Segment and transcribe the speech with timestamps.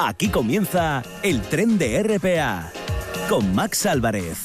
[0.00, 2.70] Aquí comienza el tren de RPA
[3.28, 4.44] con Max Álvarez.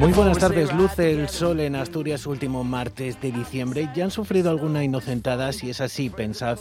[0.00, 0.72] Muy buenas tardes.
[0.74, 3.88] Luce el sol en Asturias último martes de diciembre.
[3.94, 5.52] ¿Ya han sufrido alguna inocentada?
[5.52, 6.58] Si es así, pensad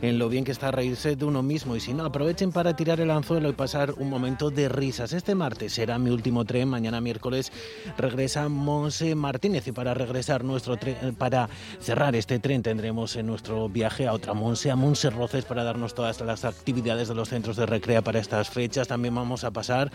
[0.00, 1.74] en lo bien que está reírse de uno mismo.
[1.76, 5.12] Y si no, aprovechen para tirar el anzuelo y pasar un momento de risas.
[5.12, 6.68] Este martes será mi último tren.
[6.68, 7.52] Mañana miércoles
[7.98, 9.66] regresa Monse Martínez.
[9.66, 11.48] Y para regresar nuestro tren, para
[11.80, 15.94] cerrar este tren, tendremos en nuestro viaje a otra Monse, a Monse Roces, para darnos
[15.94, 18.88] todas las actividades de los centros de recrea para estas fechas.
[18.88, 19.90] También vamos a pasar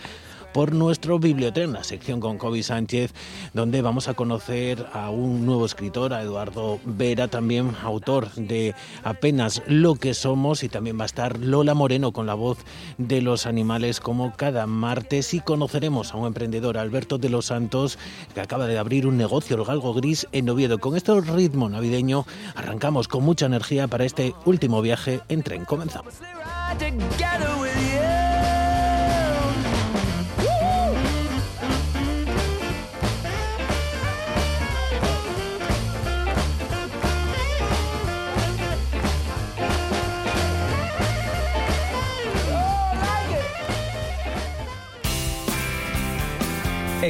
[0.53, 3.13] por nuestro bibliotren, la sección con Kobe Sánchez,
[3.53, 9.63] donde vamos a conocer a un nuevo escritor, a Eduardo Vera, también autor de Apenas
[9.65, 12.59] lo que somos, y también va a estar Lola Moreno con la voz
[12.97, 17.97] de los animales como cada martes y conoceremos a un emprendedor, Alberto de los Santos,
[18.33, 20.77] que acaba de abrir un negocio, el Galgo Gris, en Oviedo.
[20.79, 25.65] Con este ritmo navideño arrancamos con mucha energía para este último viaje en tren.
[25.65, 26.15] Comenzamos.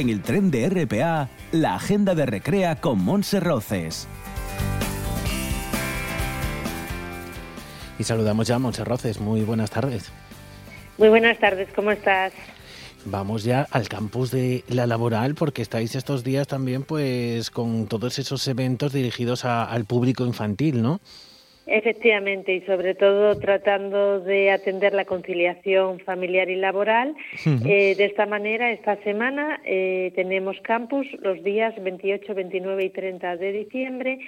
[0.00, 4.08] En el tren de RPA, la agenda de recrea con Monse Roces.
[7.98, 9.20] Y saludamos ya a Monse Roces.
[9.20, 10.10] Muy buenas tardes.
[10.96, 12.32] Muy buenas tardes, ¿cómo estás?
[13.04, 18.18] Vamos ya al campus de la laboral porque estáis estos días también pues con todos
[18.18, 21.02] esos eventos dirigidos a- al público infantil, ¿no?
[21.72, 27.14] Efectivamente, y sobre todo tratando de atender la conciliación familiar y laboral.
[27.46, 33.36] Eh, de esta manera, esta semana eh, tenemos campus los días 28, 29 y 30
[33.36, 34.18] de diciembre.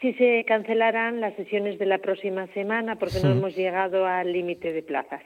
[0.00, 4.72] Sí se cancelarán las sesiones de la próxima semana porque no hemos llegado al límite
[4.72, 5.22] de plazas.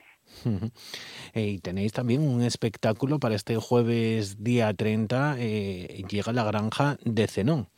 [1.34, 6.98] Eh, y tenéis también un espectáculo para este jueves día 30, eh, llega la granja
[7.04, 7.68] de Zenón.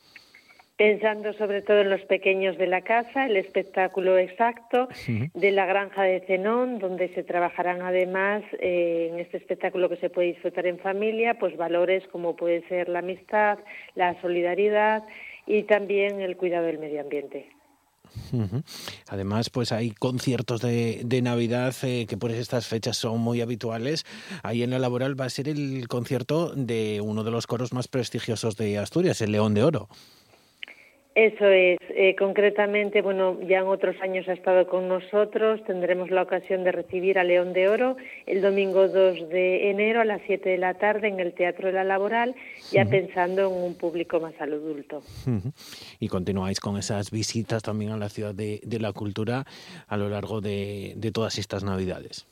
[0.76, 6.02] Pensando sobre todo en los pequeños de la casa, el espectáculo exacto de la granja
[6.02, 10.80] de Zenón, donde se trabajarán además eh, en este espectáculo que se puede disfrutar en
[10.80, 13.60] familia, pues valores como puede ser la amistad,
[13.94, 15.04] la solidaridad
[15.46, 17.50] y también el cuidado del medio ambiente.
[19.08, 24.04] Además, pues hay conciertos de, de Navidad eh, que por estas fechas son muy habituales.
[24.42, 27.86] Ahí en la laboral va a ser el concierto de uno de los coros más
[27.86, 29.88] prestigiosos de Asturias, el León de Oro.
[31.14, 36.22] Eso es, eh, concretamente, bueno, ya en otros años ha estado con nosotros, tendremos la
[36.22, 40.48] ocasión de recibir a León de Oro el domingo 2 de enero a las 7
[40.48, 42.34] de la tarde en el Teatro de la Laboral,
[42.72, 45.02] ya pensando en un público más adulto.
[45.24, 45.52] Ujú.
[46.00, 49.44] Y continuáis con esas visitas también a la ciudad de, de la cultura
[49.86, 52.26] a lo largo de, de todas estas Navidades.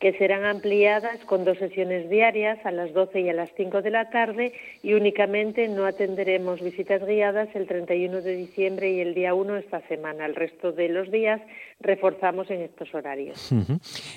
[0.00, 3.90] Que serán ampliadas con dos sesiones diarias a las 12 y a las 5 de
[3.90, 9.34] la tarde y únicamente no atenderemos visitas guiadas el 31 de diciembre y el día
[9.34, 10.26] 1 esta semana.
[10.26, 11.40] El resto de los días
[11.80, 13.50] reforzamos en estos horarios.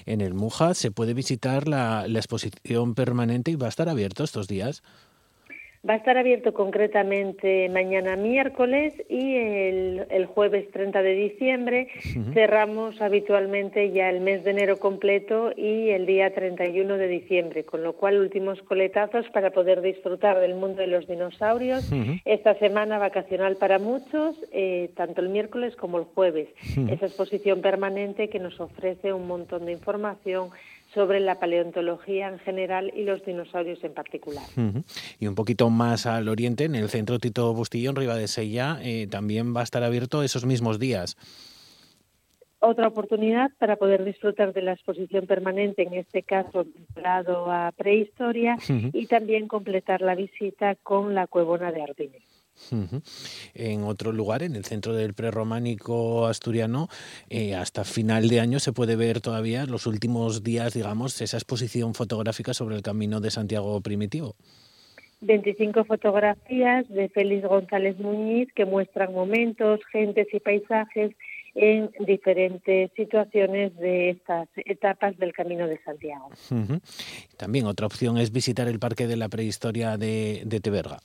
[0.06, 4.48] En el Muja se puede visitar la exposición permanente y va a estar abierto estos
[4.48, 4.84] días.
[5.88, 11.88] Va a estar abierto concretamente mañana miércoles y el, el jueves 30 de diciembre.
[12.36, 17.82] Cerramos habitualmente ya el mes de enero completo y el día 31 de diciembre, con
[17.82, 21.92] lo cual últimos coletazos para poder disfrutar del mundo de los dinosaurios.
[22.26, 26.48] Esta semana vacacional para muchos, eh, tanto el miércoles como el jueves.
[26.92, 30.52] Esa exposición permanente que nos ofrece un montón de información
[30.94, 34.44] sobre la paleontología en general y los dinosaurios en particular.
[35.20, 39.56] Y un poquito más al oriente, en el centro Tito Bustillo, en Ribadesella, eh, también
[39.56, 41.18] va a estar abierto esos mismos días.
[42.60, 48.56] Otra oportunidad para poder disfrutar de la exposición permanente, en este caso vinculado a prehistoria,
[48.94, 52.20] y también completar la visita con la cuevona de Ardine.
[53.54, 56.88] En otro lugar, en el centro del prerrománico asturiano,
[57.30, 61.94] eh, hasta final de año se puede ver todavía los últimos días, digamos, esa exposición
[61.94, 64.36] fotográfica sobre el camino de Santiago primitivo.
[65.22, 71.12] 25 fotografías de Félix González Muñiz que muestran momentos, gentes y paisajes
[71.54, 76.30] en diferentes situaciones de estas etapas del Camino de Santiago.
[76.50, 76.80] Ujú.
[77.38, 81.00] También otra opción es visitar el Parque de la Prehistoria de, de Teberga.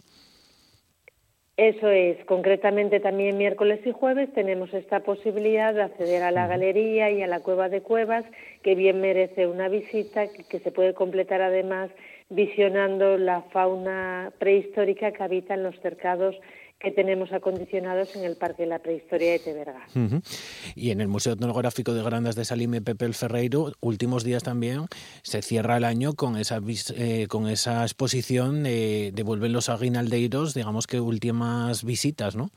[1.57, 7.11] Eso es, concretamente también miércoles y jueves tenemos esta posibilidad de acceder a la galería
[7.11, 8.27] y a la cueva de cuevas,
[8.63, 11.91] que bien merece una visita, que se puede completar además
[12.29, 16.37] visionando la fauna prehistórica que habita en los cercados
[16.79, 19.87] que tenemos acondicionados en el Parque de la Prehistoria de Teberga.
[20.75, 24.87] Y en el Museo Etnográfico de Grandas de Salime Pepe el Ferreiro, últimos días también,
[25.23, 26.61] se cierra el año con esa,
[26.97, 32.51] eh, con esa exposición de, de Vuelven los Aguinaldeiros, digamos que últimas visitas, ¿no?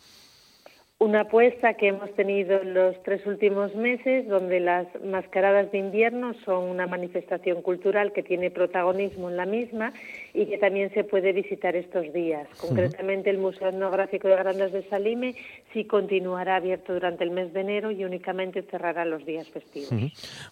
[1.02, 6.66] Una apuesta que hemos tenido los tres últimos meses, donde las mascaradas de invierno son
[6.66, 9.94] una manifestación cultural que tiene protagonismo en la misma
[10.34, 12.50] y que también se puede visitar estos días.
[12.60, 15.36] Concretamente, el Museo Etnográfico de Grandes de Salime
[15.72, 19.94] sí continuará abierto durante el mes de enero y únicamente cerrará los días festivos.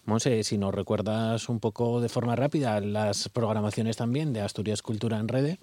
[0.06, 5.18] Monse, si nos recuerdas un poco de forma rápida las programaciones también de Asturias Cultura
[5.18, 5.58] en Rede.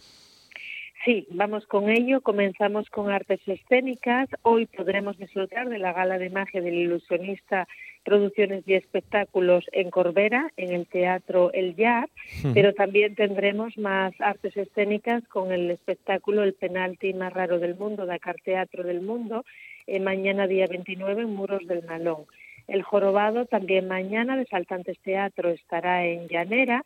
[1.06, 2.22] Sí, vamos con ello.
[2.22, 4.28] Comenzamos con artes escénicas.
[4.42, 7.68] Hoy podremos disfrutar de la gala de magia del ilusionista
[8.04, 12.10] Producciones y Espectáculos en Corbera, en el Teatro El Yar,
[12.56, 18.08] pero también tendremos más artes escénicas con el espectáculo El penalti más raro del mundo,
[18.08, 19.46] Dakar Teatro del Mundo,
[19.86, 22.26] eh, mañana día 29 en Muros del Nalón.
[22.68, 26.84] El jorobado también mañana de Saltantes Teatro estará en Llanera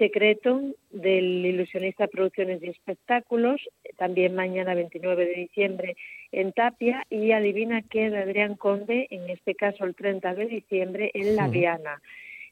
[0.00, 3.60] Secreto del Ilusionista Producciones y Espectáculos,
[3.98, 5.96] también mañana 29 de diciembre
[6.32, 11.10] en Tapia, y Adivina qué de Adrián Conde, en este caso el 30 de diciembre
[11.12, 12.00] en La Viana.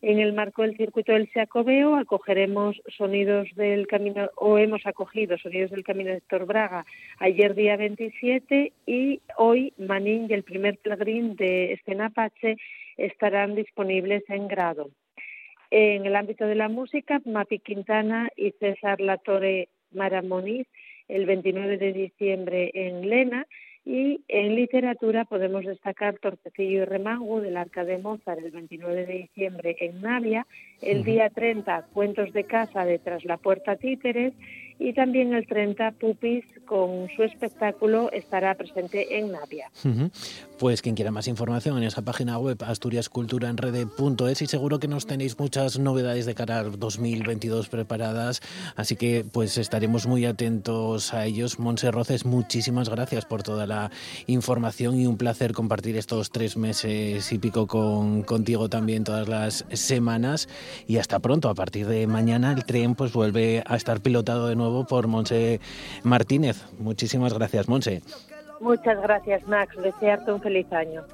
[0.03, 5.71] En el marco del circuito del Seacobeo acogeremos sonidos del camino, o hemos acogido sonidos
[5.71, 6.85] del camino de Héctor Braga
[7.19, 12.59] ayer día 27 y hoy Manín y el primer pellegrín de Escena Apache
[12.99, 14.91] estarán disponibles en grado.
[15.71, 20.67] En el ámbito de la música, Mapi Quintana y César Latore Maramoniz
[21.09, 23.47] el 29 de diciembre en Lena.
[23.85, 29.15] Y en literatura podemos destacar Torpecillo y Remango del Arca de Mozart el 29 de
[29.15, 30.47] diciembre en Navia,
[30.83, 34.35] el día 30 Cuentos de Casa de Tras la Puerta Títeres
[34.79, 39.71] y también el 30 Pupis con su espectáculo estará presente en Navia.
[40.59, 45.39] Pues quien quiera más información en esa página web asturiasculturaenrede.es y seguro que nos tenéis
[45.39, 48.41] muchas novedades de cara al 2022 preparadas,
[48.77, 51.59] así que pues estaremos muy atentos a ellos.
[51.59, 53.91] Monse Roces, muchísimas gracias por toda la
[54.27, 59.65] información y un placer compartir estos tres meses y pico con, contigo también todas las
[59.73, 60.49] semanas
[60.87, 61.49] y hasta pronto.
[61.49, 65.61] A partir de mañana el tren pues vuelve a estar pilotado de nuevo por Monse
[66.03, 66.65] Martínez.
[66.79, 68.03] Muchísimas gracias, Monse.
[68.61, 69.77] Muchas gracias, Max.
[69.83, 71.05] Desearte un feliz año.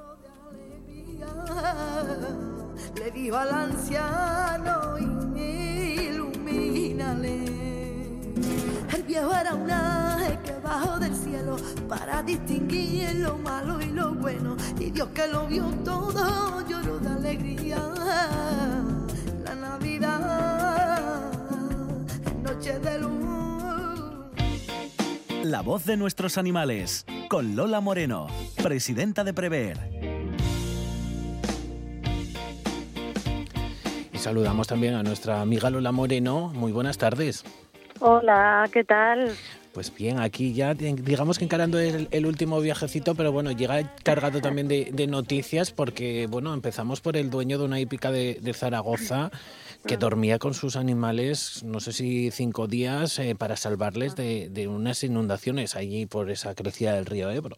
[2.97, 4.97] Le digo al anciano,
[5.97, 7.45] ilumínale.
[8.95, 11.57] El viejo era un ángel que bajó del cielo
[11.89, 14.57] para distinguir lo malo y lo bueno.
[14.79, 17.79] Y Dios que lo vio todo lloró de alegría.
[19.45, 21.21] La Navidad,
[22.43, 23.34] noche de luz
[25.45, 28.29] la voz de nuestros animales, con Lola Moreno,
[28.63, 29.79] presidenta de Prever.
[34.13, 36.51] Y saludamos también a nuestra amiga Lola Moreno.
[36.55, 37.45] Muy buenas tardes.
[38.01, 39.33] Hola, ¿qué tal?
[39.73, 44.69] Pues bien, aquí ya digamos que encarando el, último viajecito, pero bueno, llega cargado también
[44.69, 49.31] de, noticias porque, bueno, empezamos por el dueño de una hípica de Zaragoza
[49.87, 54.69] que dormía con sus animales, no sé si cinco días, eh, para salvarles de, de,
[54.69, 57.57] unas inundaciones allí por esa crecida del río Ebro.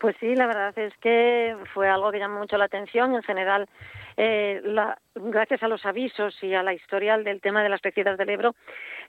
[0.00, 3.14] Pues sí, la verdad es que fue algo que llamó mucho la atención.
[3.14, 3.66] En general,
[4.16, 8.18] eh, la, gracias a los avisos y a la historial del tema de las crecidas
[8.18, 8.54] del Ebro,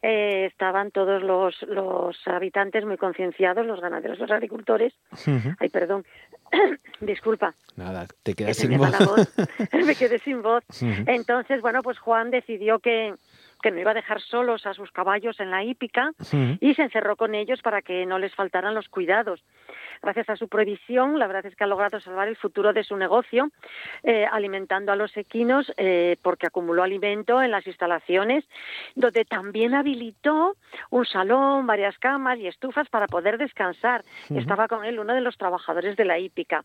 [0.01, 4.93] eh, estaban todos los, los habitantes muy concienciados, los ganaderos, los agricultores.
[5.59, 6.05] Ay, perdón,
[7.01, 7.53] disculpa.
[7.75, 8.93] Nada, te quedas sin voz.
[9.85, 10.63] me quedé sin voz.
[10.81, 13.13] Entonces, bueno, pues Juan decidió que,
[13.61, 16.11] que no iba a dejar solos a sus caballos en la hípica
[16.59, 19.43] y se encerró con ellos para que no les faltaran los cuidados
[20.01, 22.97] gracias a su previsión, la verdad es que ha logrado salvar el futuro de su
[22.97, 23.49] negocio,
[24.03, 28.45] eh, alimentando a los equinos eh, porque acumuló alimento en las instalaciones,
[28.95, 30.55] donde también habilitó
[30.89, 34.03] un salón, varias camas y estufas para poder descansar.
[34.29, 36.63] Estaba con él uno de los trabajadores de la hípica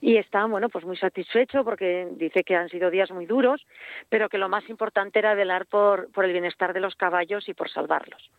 [0.00, 3.66] y está, bueno, pues muy satisfecho porque dice que han sido días muy duros,
[4.08, 7.54] pero que lo más importante era velar por, por el bienestar de los caballos y
[7.54, 8.30] por salvarlos.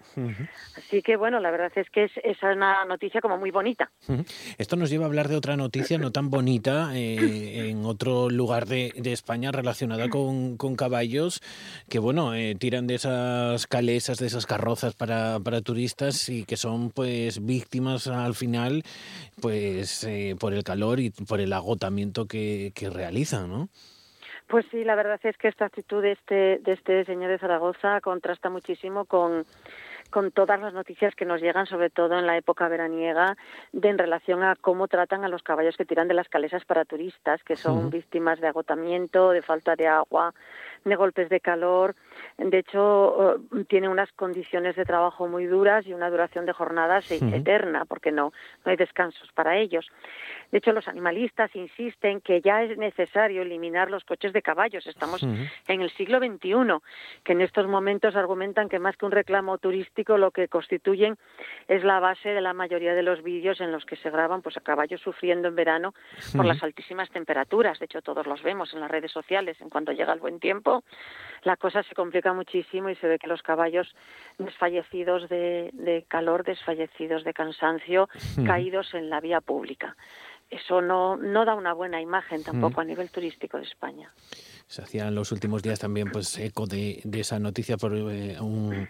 [0.77, 3.91] Así que, bueno, la verdad es que es, es una noticia como muy bonita.
[4.57, 8.65] Esto nos lleva a hablar de otra noticia no tan bonita eh, en otro lugar
[8.65, 11.41] de, España relacionada con, caballos
[11.89, 16.55] que, bueno, eh, tiran de esas calesas, de esas carrozas para, para turistas y que
[16.55, 18.83] son pues víctimas al final
[19.41, 23.69] pues eh, por el calor y por el agotamiento que, que realizan, ¿no?
[24.47, 28.01] Pues sí, la verdad es que esta actitud de este, de este señor de Zaragoza
[28.01, 29.45] contrasta muchísimo con,
[30.11, 33.37] con todas las noticias que nos llegan, sobre todo en la época veraniega,
[33.71, 36.85] de en relación a cómo tratan a los caballos que tiran de las calesas para
[36.85, 40.33] turistas, que son víctimas de agotamiento, de falta de agua,
[40.85, 41.95] de golpes de calor.
[42.37, 47.09] De hecho, eh, tiene unas condiciones de trabajo muy duras y una duración de jornadas
[47.11, 48.33] eterna, porque no,
[48.65, 49.87] no hay descansos para ellos.
[50.51, 54.85] De hecho, los animalistas insisten que ya es necesario eliminar los coches de caballos.
[54.87, 56.51] Estamos en el siglo XXI,
[57.23, 61.17] que en estos momentos argumentan que más que un reclamo turístico, lo que constituyen
[61.67, 64.57] es la base de la mayoría de los vídeos en los que se graban pues,
[64.57, 65.93] a caballos sufriendo en verano
[66.35, 67.79] por las altísimas temperaturas.
[67.79, 69.59] De hecho, todos los vemos en las redes sociales.
[69.61, 70.83] En cuanto llega el buen tiempo,
[71.43, 73.87] la cosa se complica muchísimo y se ve que los caballos
[74.37, 78.09] desfallecidos de, calor, desfallecidos de cansancio,
[78.45, 79.95] caídos en la vía pública.
[80.49, 84.11] Eso no, no da una buena imagen tampoco a nivel turístico de España.
[84.67, 88.87] Se hacía en los últimos días también pues eco de, esa noticia por eh, un,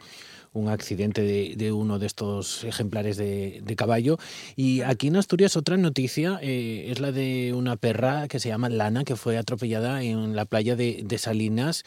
[0.54, 4.18] un, accidente de, uno de estos ejemplares de, caballo.
[4.56, 8.70] Y aquí en Asturias otra noticia eh, es la de una perra que se llama
[8.70, 11.84] Lana, que fue atropellada en la playa de, Salinas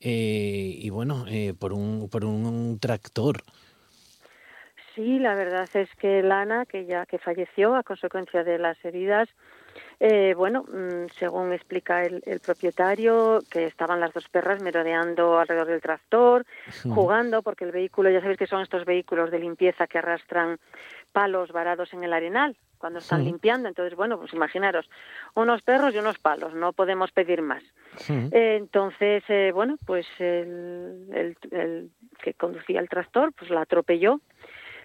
[0.00, 1.26] eh, y bueno,
[1.58, 3.42] por, un, por un tractor.
[4.96, 9.28] Sí, la verdad es que Lana, que ya que falleció a consecuencia de las heridas,
[9.98, 15.80] eh, bueno, mm, según explica el, propietario, que estaban las dos perras merodeando alrededor del
[15.80, 16.44] tractor,
[16.84, 20.58] jugando, porque el vehículo, ya sabéis que son estos vehículos de limpieza que arrastran
[21.12, 23.68] palos varados en el arenal cuando están limpiando.
[23.68, 24.88] Entonces, bueno, pues imaginaros,
[25.34, 27.62] unos perros y unos palos, no podemos pedir más.
[28.08, 31.90] Eh, entonces, eh, bueno, pues el, el, el,
[32.22, 34.20] que conducía el tractor, pues la atropelló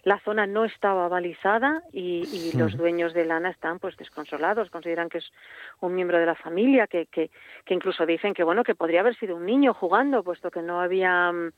[0.03, 5.20] la zona no estaba balizada y, los dueños de lana están pues desconsolados, consideran que
[5.20, 5.31] es
[5.79, 7.29] un miembro de la familia, que, que,
[7.65, 10.81] que incluso dicen que bueno, que podría haber sido un niño jugando, puesto que no
[10.81, 11.51] había mm,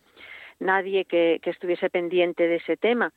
[0.59, 3.11] nadie que, que estuviese pendiente de ese tema.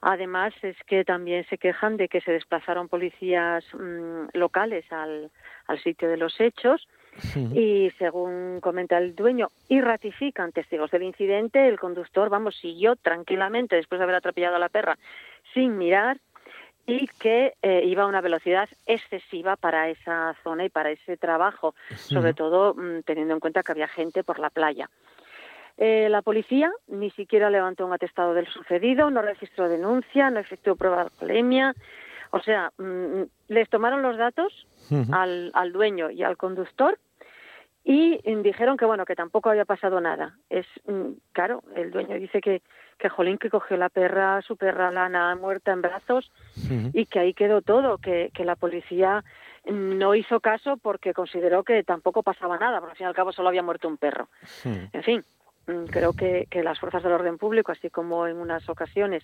[0.00, 5.30] Además, es que también se quejan de que se desplazaron policías mm, locales al,
[5.66, 6.86] al sitio de los hechos
[7.54, 13.76] y según comenta el dueño y ratifican testigos del incidente, el conductor, vamos, siguió tranquilamente
[13.76, 14.98] después de haber atropellado a la perra
[15.52, 16.18] sin mirar
[16.86, 21.74] y que eh, iba a una velocidad excesiva para esa zona y para ese trabajo,
[21.94, 24.90] sobre todo mm, teniendo en cuenta que había gente por la playa.
[25.76, 30.76] Eh, la policía ni siquiera levantó un atestado del sucedido, no registró denuncia, no efectuó
[30.76, 31.74] prueba de alcoholemia.
[32.34, 34.66] O sea, mm, les tomaron los datos
[35.12, 36.98] al, al, dueño y al conductor
[37.84, 40.36] y dijeron que bueno que tampoco había pasado nada.
[40.50, 42.60] Es mm, claro el dueño dice que
[42.98, 46.32] que Jolín que cogió la perra su perra lana muerta en brazos
[46.92, 49.22] y que ahí quedó todo que, que la policía
[49.66, 53.30] no hizo caso porque consideró que tampoco pasaba nada porque al fin y al cabo
[53.32, 54.28] solo había muerto un perro.
[54.64, 55.24] En fin
[55.68, 59.22] mm, creo que, que las fuerzas del orden público así como en unas ocasiones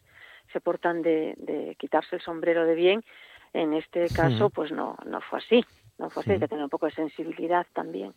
[0.53, 3.05] se portan de, de quitarse el sombrero de bien
[3.53, 5.65] en este caso pues no no fue así
[6.01, 8.15] no pues hay que tener un poco de sensibilidad también.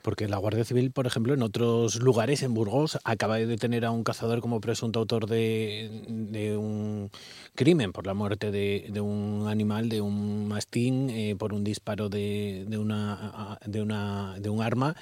[0.00, 3.90] Porque la Guardia Civil, por ejemplo, en otros lugares, en Burgos, acaba de detener a
[3.90, 7.10] un cazador como presunto autor de, un
[7.54, 12.66] crimen por la muerte de, un animal, de un mastín, eh, por un disparo de,
[12.70, 14.96] una, de, una, de un arma.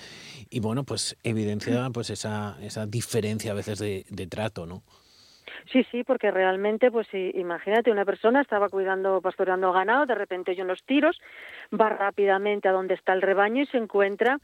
[0.50, 4.82] Y bueno, pues evidencia pues esa, esa diferencia a veces de, de trato, ¿no?
[5.70, 10.62] Sí, sí, porque realmente, pues imagínate, una persona estaba cuidando, pastoreando ganado, de repente oye
[10.62, 11.20] unos tiros,
[11.78, 14.38] va rápidamente a donde está el rebaño y se encuentra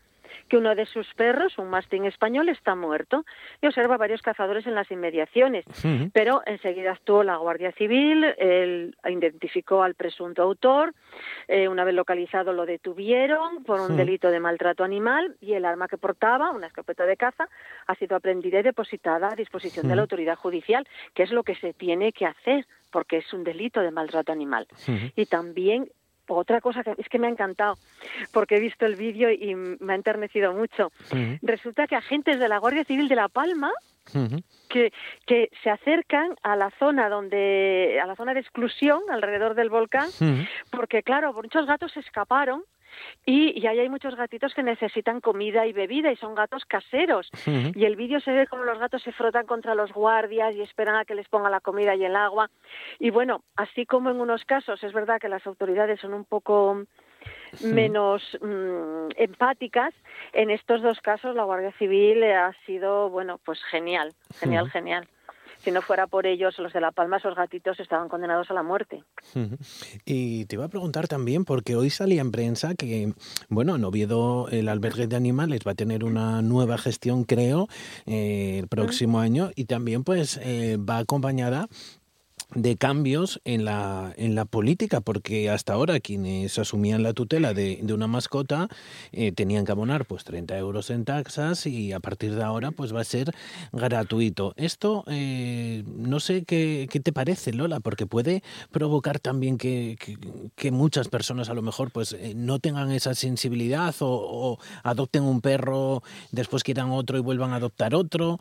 [0.48, 3.24] que uno de sus perros, un mastín español, está muerto.
[3.60, 5.64] Y observa varios cazadores en las inmediaciones.
[6.12, 10.94] Pero enseguida actuó la Guardia Civil, él identificó al presunto autor,
[11.48, 15.88] eh, una vez localizado lo detuvieron por un delito de maltrato animal y el arma
[15.88, 17.48] que portaba, una escopeta de caza,
[17.86, 21.54] ha sido aprendida y depositada a disposición de la autoridad judicial, que es lo que
[21.56, 24.66] se tiene que hacer porque es un delito de maltrato animal.
[25.16, 25.90] Y también
[26.34, 27.76] otra cosa que es que me ha encantado,
[28.32, 30.92] porque he visto el vídeo y me ha enternecido mucho.
[31.42, 33.70] Resulta que agentes de la Guardia Civil de La Palma
[34.68, 34.92] que,
[35.26, 40.08] que se acercan a la zona donde a la zona de exclusión alrededor del volcán,
[40.70, 42.62] porque claro, muchos gatos se escaparon
[43.26, 47.30] Y, ahí hay muchos gatitos que necesitan comida y bebida y son gatos caseros.
[47.46, 50.96] Y el vídeo se ve como los gatos se frotan contra los guardias y esperan
[50.96, 52.50] a que les ponga la comida y el agua.
[52.98, 56.84] Y bueno, así como en unos casos es verdad que las autoridades son un poco
[57.62, 59.94] menos mm, empáticas.
[60.32, 65.08] En estos dos casos la Guardia Civil ha sido, bueno, pues genial, genial, genial
[65.62, 68.62] si no fuera por ellos, los de La Palma, esos gatitos estaban condenados a la
[68.62, 69.04] muerte.
[70.04, 73.12] Y te iba a preguntar también, porque hoy salía en prensa que,
[73.48, 77.68] bueno, en Oviedo el albergue de animales va a tener una nueva gestión, creo,
[78.06, 81.68] eh, el próximo año, y también pues eh, va acompañada
[82.54, 87.78] de cambios en la, en la política, porque hasta ahora quienes asumían la tutela de,
[87.82, 88.68] de una mascota
[89.12, 92.94] eh, tenían que abonar pues 30 euros en taxas y a partir de ahora pues
[92.94, 93.32] va a ser
[93.72, 94.52] gratuito.
[94.56, 99.96] Esto eh, no sé qué, qué, te parece, Lola, porque puede provocar también que,
[100.56, 105.22] que, muchas personas a lo mejor pues eh, no tengan esa sensibilidad o, o adopten
[105.22, 108.38] un perro, después quieran otro y vuelvan a adoptar otro.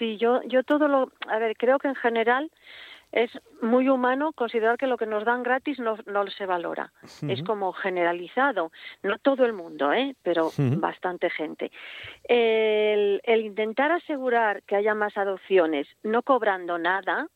[0.00, 2.50] Sí, yo, yo todo lo, a ver, creo que en general
[3.12, 6.92] es muy humano considerar que lo que nos dan gratis no, no se valora.
[7.26, 8.70] Es como generalizado.
[9.02, 10.14] No todo el mundo, ¿eh?
[10.22, 11.70] pero bastante gente.
[12.24, 17.26] El, el intentar asegurar que haya más adopciones no cobrando nada,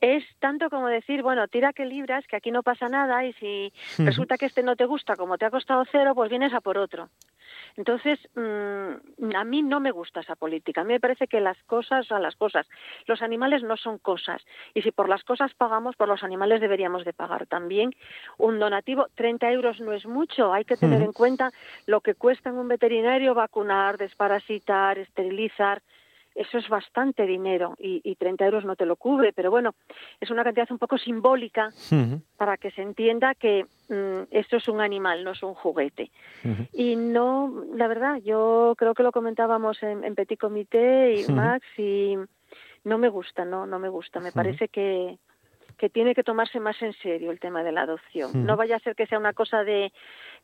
[0.00, 3.72] es tanto como decir, bueno, tira que libras, que aquí no pasa nada y si
[3.98, 6.78] resulta que este no te gusta como te ha costado cero, pues vienes a por
[6.78, 7.08] otro.
[7.76, 10.80] Entonces, mm, a mí no me gusta esa política.
[10.80, 12.66] A mí me parece que las cosas son las cosas.
[13.06, 14.42] Los animales no son cosas.
[14.74, 17.94] Y si por las cosas pagamos, por los animales deberíamos de pagar también.
[18.38, 20.52] Un donativo, 30 euros no es mucho.
[20.52, 21.50] Hay que tener en cuenta
[21.86, 25.82] lo que cuesta en un veterinario vacunar, desparasitar, esterilizar
[26.36, 29.74] eso es bastante dinero y, y 30 euros no te lo cubre, pero bueno,
[30.20, 31.70] es una cantidad un poco simbólica
[32.36, 36.10] para que se entienda que mm, esto es un animal, no es un juguete.
[36.72, 42.16] Y no, la verdad, yo creo que lo comentábamos en, Petit Comité y Max y
[42.84, 44.20] no me gusta, no, no me gusta.
[44.20, 45.18] Me parece que,
[45.76, 48.46] que tiene que tomarse más en serio el tema de la adopción.
[48.46, 49.92] No vaya a ser que sea una cosa de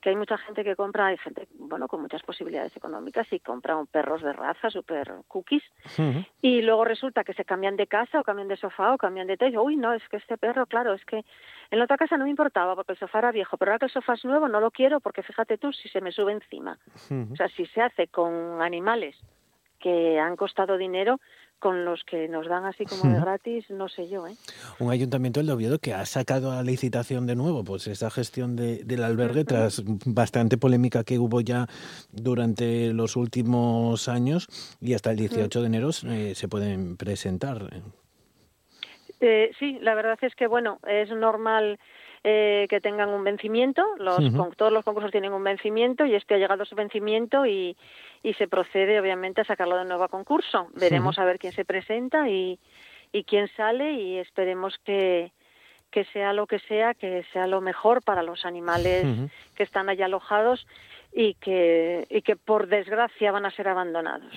[0.01, 3.77] que hay mucha gente que compra, hay gente, bueno, con muchas posibilidades económicas y compra
[3.77, 5.63] un perros de raza, super cookies,
[6.41, 9.37] y luego resulta que se cambian de casa o cambian de sofá o cambian de
[9.37, 9.63] techo.
[9.63, 11.25] Uy, no, es que este perro, claro, es que
[11.71, 13.87] en la otra casa no me importaba porque el sofá era viejo, pero ahora que
[13.87, 16.79] el sofá es nuevo no lo quiero porque fíjate tú si se me sube encima.
[17.33, 19.17] O sea, si se hace con animales
[19.83, 21.19] que han costado dinero,
[21.63, 24.27] con los que nos dan así como de gratis, no sé yo.
[24.27, 24.35] ¿eh?
[24.81, 28.83] Un ayuntamiento del Oviedo que ha sacado a licitación de nuevo pues esa gestión de,
[28.85, 31.67] del albergue tras bastante polémica que hubo ya
[32.11, 34.49] durante los últimos años
[34.81, 37.71] y hasta el 18 de enero eh, se pueden presentar.
[39.21, 41.79] Eh, sí, la verdad es que bueno, es normal
[42.25, 43.85] eh, que tengan un vencimiento.
[43.99, 44.21] Los,
[44.57, 47.77] todos los concursos tienen un vencimiento y este ha llegado a su vencimiento y,
[48.23, 50.69] y se procede obviamente a sacarlo de nuevo a concurso.
[50.75, 52.59] Veremos a ver quién se presenta y,
[53.13, 55.33] y quién sale y esperemos que,
[55.91, 59.05] que sea lo que sea, que sea lo mejor para los animales
[59.55, 60.67] que están allá alojados
[61.15, 64.33] y que, y que por desgracia van a ser abandonados.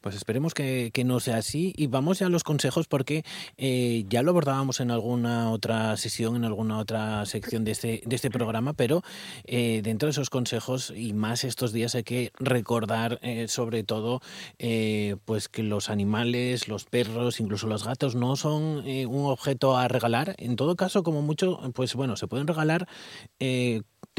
[0.00, 3.24] Pues esperemos que, no sea así y vamos ya a los consejos porque
[3.56, 8.16] eh, ya lo abordábamos en alguna otra sesión, en alguna otra sección de este, de
[8.16, 9.00] este programa, pero
[9.44, 14.20] eh, dentro de esos consejos y más estos días hay que recordar eh, sobre todo
[15.24, 20.34] pues que los animales, los perros, incluso los gatos no son un objeto a regalar.
[20.36, 22.86] En todo caso, como mucho, pues bueno, se pueden regalar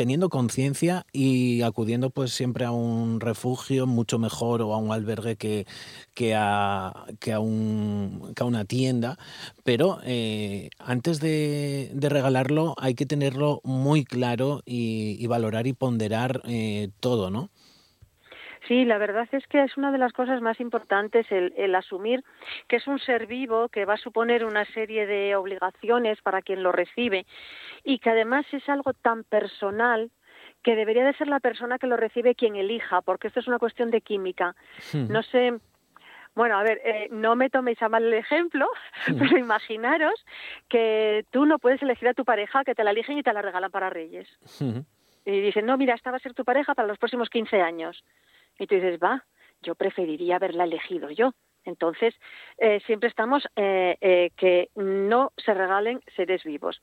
[0.01, 5.35] teniendo conciencia y acudiendo pues siempre a un refugio mucho mejor o a un albergue
[5.35, 5.67] que,
[6.15, 9.19] que, a, que, a, una tienda,
[9.63, 16.41] pero eh, antes de, regalarlo hay que tenerlo muy claro y, y valorar y ponderar
[16.45, 17.51] eh, todo, ¿no?
[18.67, 22.23] Sí, la verdad es que es una de las cosas más importantes el, el, asumir
[22.67, 26.61] que es un ser vivo que va a suponer una serie de obligaciones para quien
[26.61, 27.25] lo recibe
[27.83, 30.11] y que además es algo tan personal
[30.63, 33.59] que debería de ser la persona que lo recibe quien elija, porque esto es una
[33.59, 34.55] cuestión de química.
[34.93, 35.07] Hmm.
[35.11, 35.57] No sé,
[36.35, 38.67] bueno, a ver, eh, no me toméis a mal el ejemplo,
[39.07, 39.17] hmm.
[39.17, 40.23] pero imaginaros
[40.69, 43.41] que tú no puedes elegir a tu pareja, que te la eligen y te la
[43.41, 44.27] regalan para Reyes.
[44.59, 44.79] Hmm.
[45.25, 48.03] Y dicen, no, mira, esta va a ser tu pareja para los próximos 15 años.
[48.61, 49.25] Y tú dices, va,
[49.63, 51.33] yo preferiría haberla elegido yo.
[51.65, 52.13] Entonces,
[52.59, 56.79] eh, siempre estamos eh, eh, que no se regalen seres vivos.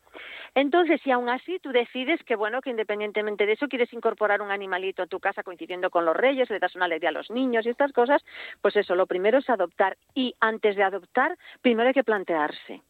[0.57, 4.51] Entonces, si aún así tú decides que, bueno, que independientemente de eso quieres incorporar un
[4.51, 7.65] animalito a tu casa coincidiendo con los reyes, le das una alegría a los niños
[7.65, 8.25] y estas cosas,
[8.61, 9.97] pues eso, lo primero es adoptar.
[10.15, 12.83] Y antes de adoptar, primero hay que plantearse,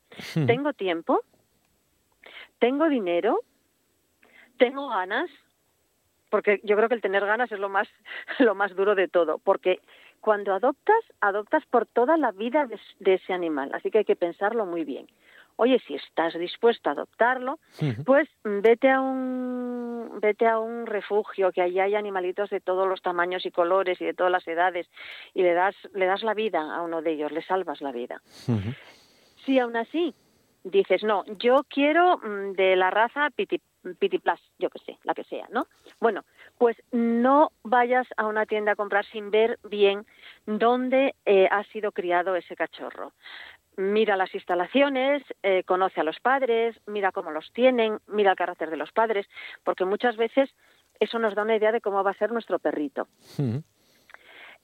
[0.47, 1.21] ¿tengo tiempo?
[2.59, 3.41] ¿Tengo dinero?
[4.57, 5.31] Tengo ganas,
[6.31, 7.89] porque yo creo que el tener ganas es lo más,
[8.39, 9.81] lo más duro de todo, porque
[10.21, 12.67] cuando adoptas, adoptas por toda la vida
[12.99, 15.07] de, ese animal, así que hay que pensarlo muy bien.
[15.61, 17.59] Oye, si estás dispuesto a adoptarlo,
[18.05, 23.03] pues vete a un vete a un refugio que allí hay animalitos de todos los
[23.03, 24.89] tamaños y colores y de todas las edades
[25.35, 28.23] y le das le das la vida a uno de ellos, le salvas la vida.
[29.45, 30.15] Si aún así
[30.63, 33.31] dices, no, yo quiero mm, de la raza
[33.99, 35.67] Piti, Plus, yo que sé, la que sea, ¿no?
[36.01, 36.25] Bueno,
[36.59, 40.07] pues no vayas a una tienda a comprar sin ver bien
[40.47, 43.13] dónde eh, ha sido criado ese cachorro.
[43.77, 48.71] Mira las instalaciones, eh, conoce a los padres, mira cómo los tienen, mira el carácter
[48.71, 49.27] de los padres,
[49.63, 50.51] porque muchas veces
[50.99, 53.07] eso nos da una idea de cómo va a ser nuestro perrito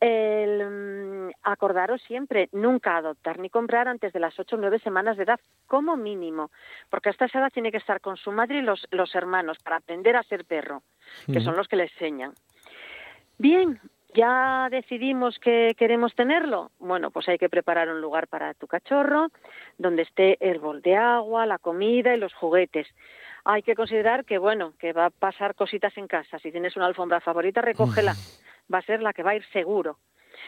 [0.00, 5.16] el, mm, acordaros siempre, nunca adoptar ni comprar antes de las ocho o nueve semanas
[5.16, 6.50] de edad, como mínimo,
[6.90, 9.76] porque a esta edad tiene que estar con su madre y los, los hermanos para
[9.76, 10.82] aprender a ser perro,
[11.26, 12.32] que son los que le enseñan.
[13.38, 13.80] Bien,
[14.14, 16.70] ¿Ya decidimos que queremos tenerlo?
[16.78, 19.32] Bueno, pues hay que preparar un lugar para tu cachorro,
[19.76, 22.86] donde esté el bol de agua, la comida y los juguetes.
[23.44, 26.38] Hay que considerar que, bueno, que va a pasar cositas en casa.
[26.38, 28.14] Si tienes una alfombra favorita, recógela
[28.72, 29.98] va a ser la que va a ir seguro.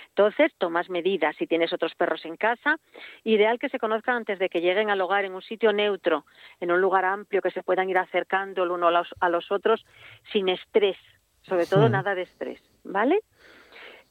[0.09, 1.37] Entonces, tomas medidas.
[1.37, 2.77] Si tienes otros perros en casa,
[3.25, 6.25] ideal que se conozcan antes de que lleguen al hogar en un sitio neutro,
[6.61, 9.85] en un lugar amplio, que se puedan ir acercando el uno a los, otros
[10.33, 10.97] sin estrés,
[11.43, 13.21] sobre todo nada de estrés, ¿vale?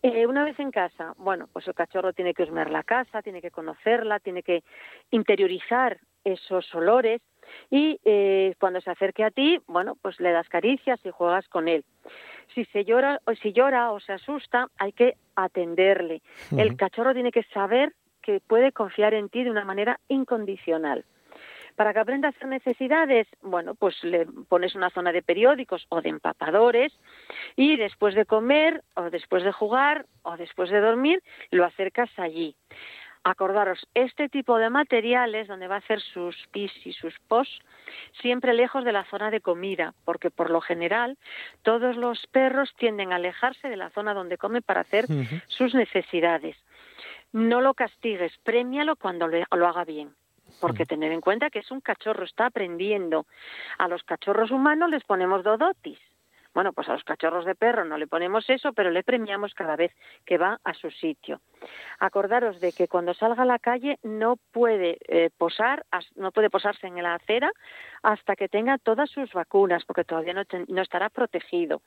[0.02, 3.42] Eh, una vez en casa, bueno, pues el cachorro tiene que husmear la casa, tiene
[3.42, 4.64] que conocerla, tiene que
[5.10, 7.22] interiorizar esos olores
[7.70, 11.68] y eh, cuando se acerque a ti, bueno, pues le das caricias y juegas con
[11.68, 11.84] él.
[12.54, 16.22] Si se llora o si llora o se asusta, hay que atenderle.
[16.58, 21.06] El cachorro tiene que saber que puede confiar en ti de una manera incondicional.
[21.76, 26.02] Para que aprenda a hacer necesidades, bueno, pues le pones una zona de periódicos o
[26.02, 26.94] de empapadores
[27.58, 32.56] y después de comer o después de jugar o después de dormir, lo acercas allí.
[33.28, 37.60] Acordaros, este tipo de materiales donde va a hacer sus pis y sus pos,
[38.22, 41.18] siempre lejos de la zona de comida, porque por lo general
[41.64, 45.06] todos los perros tienden a alejarse de la zona donde come para hacer
[45.48, 46.56] sus necesidades.
[47.34, 50.14] No lo castigues, premialo cuando lo haga bien
[50.62, 53.26] porque tener en cuenta que es un cachorro, está aprendiendo.
[53.78, 56.00] A los cachorros humanos les ponemos dodotis,
[56.56, 59.76] bueno, pues a los cachorros de perro no le ponemos eso, pero le premiamos cada
[59.76, 59.92] vez
[60.26, 61.42] que va a su sitio.
[62.00, 66.88] Acordaros de que cuando salga a la calle no puede eh, posar, no puede posarse
[66.88, 67.52] en la acera
[68.04, 71.82] hasta que tenga todas sus vacunas, porque todavía no, estará protegido.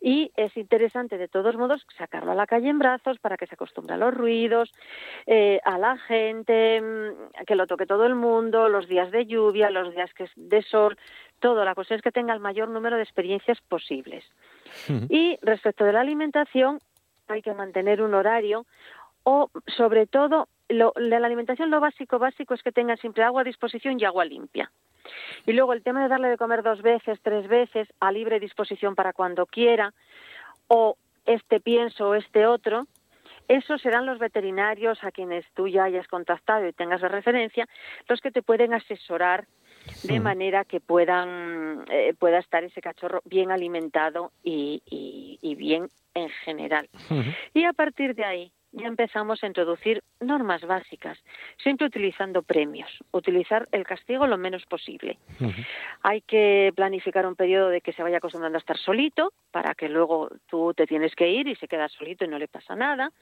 [0.00, 3.54] Y es interesante, de todos modos, sacarlo a la calle en brazos para que se
[3.54, 4.72] acostumbre a los ruidos,
[5.26, 9.70] eh, a la gente, mm, que lo toque todo el mundo, los días de lluvia,
[9.70, 10.98] los días que es de sol,
[11.38, 11.64] todo.
[11.64, 14.24] La cuestión es que tenga el mayor número de experiencias posibles.
[15.08, 16.80] Y respecto de la alimentación,
[17.28, 18.66] hay que mantener un horario
[19.22, 23.40] o, sobre todo, lo, de la alimentación lo básico, básico es que tenga siempre agua
[23.40, 24.70] a disposición y agua limpia.
[25.46, 28.94] Y luego el tema de darle de comer dos veces, tres veces, a libre disposición
[28.94, 29.92] para cuando quiera,
[30.68, 32.86] o este pienso o este otro,
[33.48, 37.66] esos serán los veterinarios a quienes tú ya hayas contactado y tengas la referencia,
[38.08, 39.46] los que te pueden asesorar
[40.02, 46.28] de manera que puedan eh, pueda estar ese cachorro bien alimentado y, y, bien en
[46.44, 46.88] general.
[47.52, 51.18] Y a partir de ahí ya empezamos a introducir normas básicas,
[51.62, 55.18] siempre utilizando premios, utilizar el castigo lo menos posible.
[56.02, 59.88] Hay que planificar un periodo de que se vaya acostumbrando a estar solito, para que
[59.88, 63.12] luego tú te tienes que ir y se queda solito y no le pasa nada.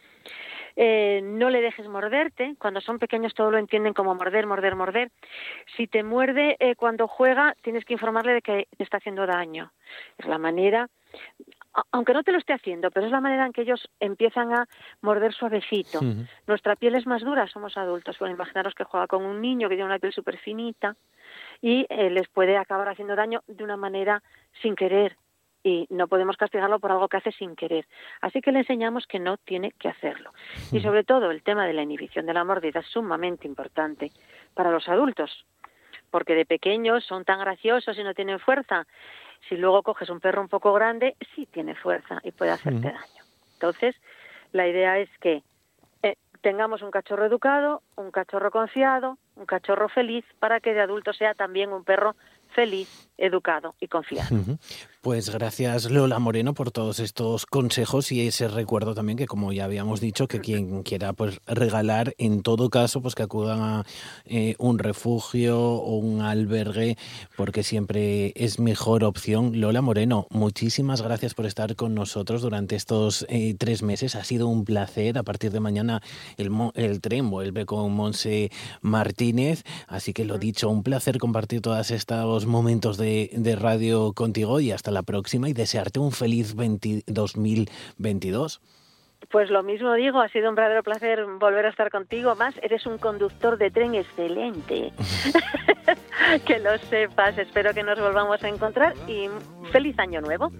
[0.76, 5.10] Eh, no le dejes morderte, cuando son pequeños todo lo entienden como morder, morder, morder.
[5.76, 9.72] Si te muerde eh, cuando juega, tienes que informarle de que te está haciendo daño.
[10.18, 10.88] Es la manera
[11.90, 14.68] aunque no te lo esté haciendo, pero es la manera en que ellos empiezan a
[15.00, 16.00] morder suavecito.
[16.46, 18.18] Nuestra piel es más dura, somos adultos.
[18.18, 20.96] Bueno, imaginaros que juega con un niño que tiene una piel súper finita
[21.60, 24.22] y eh, les puede acabar haciendo daño de una manera
[24.60, 25.16] sin querer
[25.64, 27.86] y no podemos castigarlo por algo que hace sin querer.
[28.20, 30.32] Así que le enseñamos que no tiene que hacerlo.
[30.72, 34.10] Y sobre todo el tema de la inhibición de la mordida es sumamente importante
[34.54, 35.46] para los adultos,
[36.10, 38.86] porque de pequeños son tan graciosos y no tienen fuerza
[39.48, 43.24] si luego coges un perro un poco grande, sí tiene fuerza y puede hacerte daño.
[43.54, 43.96] Entonces,
[44.52, 45.42] la idea es que
[46.02, 51.12] eh, tengamos un cachorro educado, un cachorro confiado, un cachorro feliz, para que de adulto
[51.12, 52.14] sea también un perro
[52.54, 54.28] feliz, educado y confiado.
[55.02, 59.64] Pues gracias Lola Moreno por todos estos consejos y ese recuerdo también que como ya
[59.64, 63.84] habíamos dicho que quien quiera pues regalar en todo caso pues que acudan a
[64.26, 66.96] eh, un refugio o un albergue
[67.36, 69.60] porque siempre es mejor opción.
[69.60, 74.14] Lola Moreno, muchísimas gracias por estar con nosotros durante estos eh, tres meses.
[74.14, 75.18] Ha sido un placer.
[75.18, 76.00] A partir de mañana
[76.36, 79.64] el, el tren vuelve con Monse Martínez.
[79.88, 84.70] Así que lo dicho, un placer compartir todos estos momentos de, de radio contigo y
[84.70, 88.60] hasta la próxima y desearte un feliz 2022.
[89.30, 92.34] Pues lo mismo digo, ha sido un verdadero placer volver a estar contigo.
[92.34, 94.92] Más, eres un conductor de tren excelente.
[96.46, 99.28] que lo sepas, espero que nos volvamos a encontrar y
[99.70, 100.50] feliz año nuevo.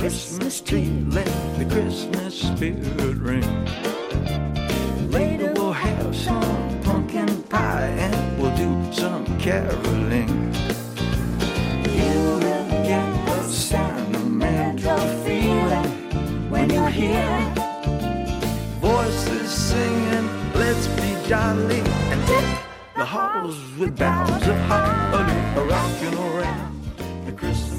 [0.00, 1.26] Christmas tree, let
[1.58, 3.66] the Christmas spirit ring.
[5.10, 10.30] Later we'll have some pumpkin pie and we'll do some caroling.
[11.84, 15.90] You will get the sentimental feeling
[16.48, 17.54] when you hear
[18.80, 22.62] voices singing, let's be jolly and deck
[22.96, 27.69] the halls with boughs of holly, rocking around the Christmas.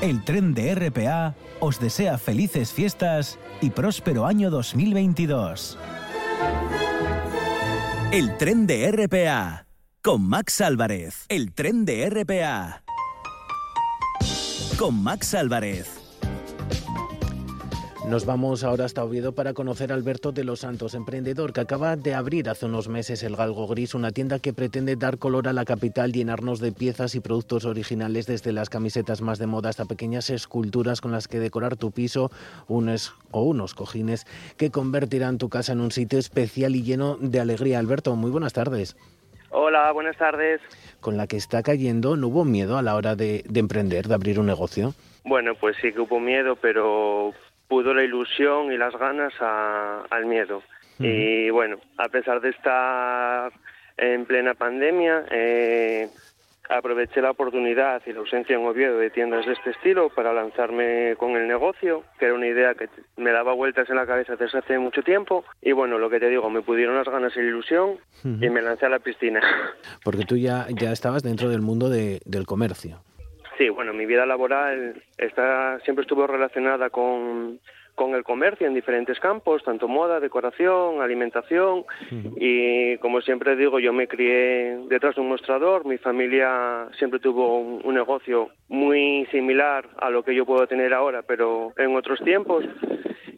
[0.00, 5.76] El tren de RPA os desea felices fiestas y próspero año 2022.
[8.10, 9.66] El tren de RPA
[10.00, 11.26] con Max Álvarez.
[11.28, 12.82] El tren de RPA
[14.78, 15.99] con Max Álvarez.
[18.10, 21.94] Nos vamos ahora hasta Oviedo para conocer a Alberto de los Santos, emprendedor que acaba
[21.94, 25.52] de abrir hace unos meses el Galgo Gris, una tienda que pretende dar color a
[25.52, 29.84] la capital, llenarnos de piezas y productos originales desde las camisetas más de moda hasta
[29.84, 32.32] pequeñas esculturas con las que decorar tu piso
[32.66, 37.38] unos, o unos cojines que convertirán tu casa en un sitio especial y lleno de
[37.38, 37.78] alegría.
[37.78, 38.96] Alberto, muy buenas tardes.
[39.50, 40.60] Hola, buenas tardes.
[40.98, 44.14] Con la que está cayendo, ¿no hubo miedo a la hora de, de emprender, de
[44.14, 44.94] abrir un negocio?
[45.22, 47.34] Bueno, pues sí que hubo miedo, pero
[47.70, 50.62] pudo la ilusión y las ganas al miedo.
[50.98, 53.50] Y bueno, a pesar de estar
[53.96, 56.08] en plena pandemia, eh,
[56.68, 61.14] aproveché la oportunidad y la ausencia en Oviedo de tiendas de este estilo para lanzarme
[61.16, 64.58] con el negocio, que era una idea que me daba vueltas en la cabeza desde
[64.58, 65.44] hace mucho tiempo.
[65.62, 68.60] Y bueno, lo que te digo, me pudieron las ganas y la ilusión y me
[68.60, 69.40] lancé a la piscina.
[70.04, 73.00] Porque tú ya, ya estabas dentro del mundo de, del comercio.
[73.60, 77.60] Sí, bueno, mi vida laboral está siempre estuvo relacionada con,
[77.94, 81.84] con el comercio en diferentes campos, tanto moda, decoración, alimentación.
[82.36, 87.58] Y como siempre digo, yo me crié detrás de un mostrador, mi familia siempre tuvo
[87.58, 92.18] un, un negocio muy similar a lo que yo puedo tener ahora, pero en otros
[92.24, 92.64] tiempos.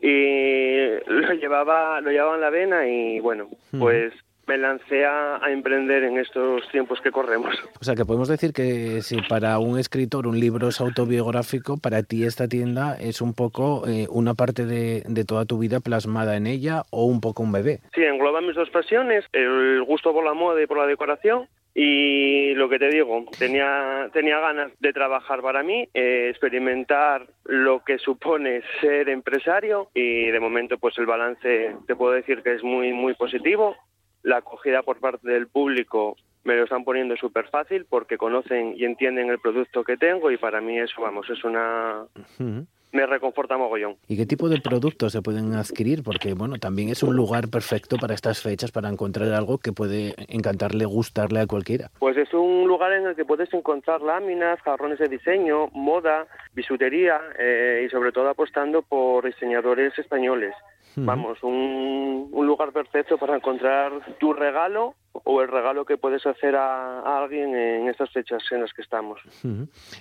[0.01, 0.77] Y
[1.09, 4.13] lo llevaba lo llevaba en la vena y bueno, pues
[4.47, 7.55] me lancé a, a, emprender en estos tiempos que corremos.
[7.81, 12.03] O sea, que podemos decir que si para un escritor un libro es autobiográfico, para
[12.03, 16.37] ti esta tienda es un poco eh, una parte de, de, toda tu vida plasmada
[16.37, 17.81] en ella o un poco un bebé.
[17.95, 21.49] Sí, engloba mis dos pasiones, el gusto por la moda y por la decoración.
[21.75, 27.83] Y lo que te digo, tenía, tenía ganas de trabajar para mí, eh, experimentar lo
[27.83, 32.63] que supone ser empresario y de momento pues el balance te puedo decir que es
[32.63, 33.75] muy, muy positivo
[34.23, 38.85] la acogida por parte del público me lo están poniendo súper fácil porque conocen y
[38.85, 42.03] entienden el producto que tengo y para mí eso, vamos, es una...
[42.15, 42.67] Uh -huh.
[42.93, 43.97] Me reconforta mogollón.
[44.07, 46.03] ¿Y qué tipo de productos se pueden adquirir?
[46.03, 50.15] Porque, bueno, también es un lugar perfecto para estas fechas, para encontrar algo que puede
[50.29, 51.91] encantarle, gustarle a cualquiera.
[51.99, 57.19] Pues es un lugar en el que puedes encontrar láminas, jarrones de diseño, moda, bisutería
[57.39, 60.55] eh, y sobre todo apostando por diseñadores españoles.
[60.97, 66.57] Vamos, un, un, lugar perfecto para encontrar tu regalo o el regalo que puedes hacer
[66.57, 69.21] a, a alguien en estas fechas en las que estamos.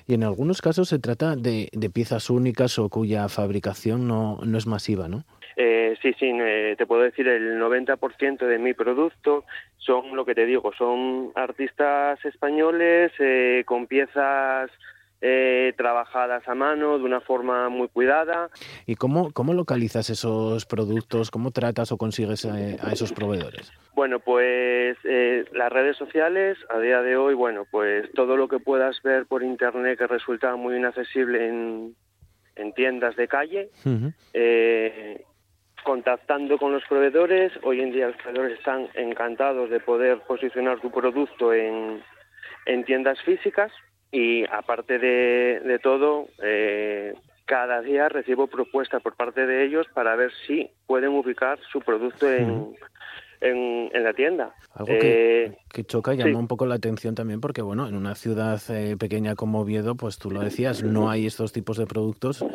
[0.08, 4.58] Y en algunos casos se trata de, de, piezas únicas o cuya fabricación no, no
[4.58, 5.24] es masiva, ¿no?
[5.58, 9.46] Eh, sí, sí, eh, te puedo decir el 90% de mi producto
[9.78, 14.72] son lo que te digo, son artistas españoles eh, con piezas
[15.22, 18.50] eh, trabajadas a mano de una forma muy cuidada.
[18.86, 21.30] ¿Y cómo, cómo localizas esos productos?
[21.32, 23.72] ¿Cómo tratas o consigues a, a esos proveedores?
[23.94, 28.60] Bueno, pues eh, las redes sociales a día de hoy, bueno, pues todo lo que
[28.60, 31.96] puedas ver por internet que resulta muy inaccesible en,
[32.56, 34.14] en tiendas de calle, uh -huh.
[34.34, 35.24] eh,
[35.84, 37.52] contactando con los proveedores.
[37.64, 42.02] Hoy en día los proveedores están encantados de poder posicionar tu producto en,
[42.66, 43.72] en tiendas físicas
[44.12, 47.14] y aparte de, todo, eh,
[47.46, 52.30] cada día recibo propuestas por parte de ellos para ver si pueden ubicar su producto
[52.32, 52.76] en,
[53.42, 54.56] en, la tienda.
[54.74, 58.16] Algo que, eh, choca y llama un poco la atención también porque, bueno, en una
[58.16, 62.46] ciudad eh, pequeña como Oviedo, pues tú lo decías, no hay estos tipos de productos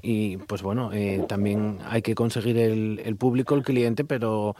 [0.00, 4.54] y, pues bueno, eh, también hay que conseguir el, público, el cliente, pero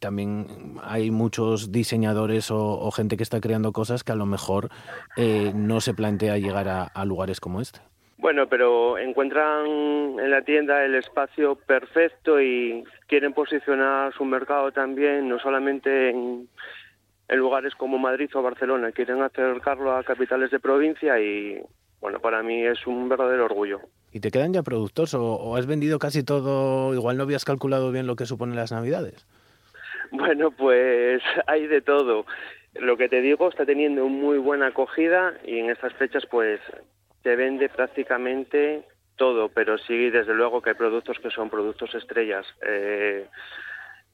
[0.00, 0.46] también
[0.82, 4.70] hay muchos diseñadores o, gente que está creando cosas que a lo mejor
[5.54, 7.80] no se plantea llegar a lugares como este.
[8.20, 15.26] Bueno, pero encuentran en la tienda el espacio perfecto y quieren posicionar su mercado también,
[15.26, 16.46] no solamente en,
[17.30, 21.62] lugares como Madrid o Barcelona, quieren acercarlo a capitales de provincia y,
[22.02, 23.80] bueno, para mí es un verdadero orgullo.
[24.12, 26.92] ¿Y te quedan ya productos o, has vendido casi todo?
[26.92, 29.26] Igual no habías calculado bien lo que suponen las Navidades.
[30.10, 32.26] Bueno, pues hay de todo.
[32.74, 36.60] Lo que te digo está teniendo muy buena acogida y en estas fechas pues
[37.22, 38.84] se vende prácticamente
[39.16, 42.46] todo, pero sí, desde luego que hay productos que son productos estrellas.
[42.66, 43.26] Eh,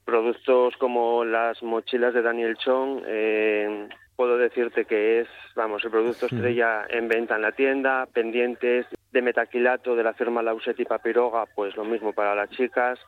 [0.04, 6.26] productos como las mochilas de Daniel Chong, eh, puedo decirte que es, vamos, el producto
[6.26, 11.46] estrella en venta en la tienda, pendientes de metaquilato de la firma Lauset y Papiroga,
[11.54, 12.98] pues lo mismo para las chicas.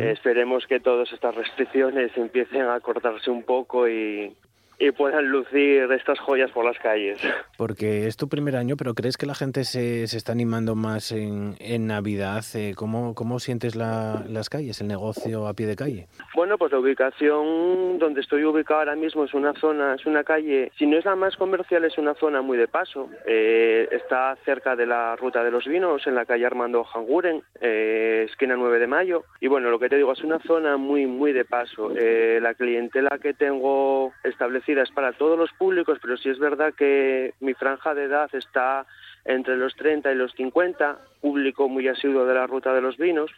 [0.00, 4.34] esperemos que todas estas restricciones empiecen a cortarse un poco y,
[4.78, 7.20] y puedan lucir estas joyas por las calles.
[7.56, 11.10] Porque es tu primer año, pero ¿crees que la gente se, se está animando más
[11.10, 12.44] en, en Navidad?
[12.54, 16.06] Eh, ¿Cómo, cómo sientes las calles, el negocio a pie de calle?
[16.34, 20.70] Bueno, pues la ubicación donde estoy ubicado ahora mismo es una zona, es una calle,
[20.78, 23.08] si no es la más comercial, es una zona muy de paso.
[23.26, 28.26] Eh, está cerca de la Ruta de los Vinos, en la calle Armando Janguren, eh,
[28.30, 29.24] esquina 9 de Mayo.
[29.40, 31.90] Y bueno, lo que te digo, es una zona muy, muy de paso.
[31.90, 37.32] la clientela que tengo establecida es para todos los públicos, pero sí es verdad que
[37.40, 38.86] mi franja de edad está
[39.24, 43.30] entre los 30 y los 50, público muy asiduo de la ruta de los vinos,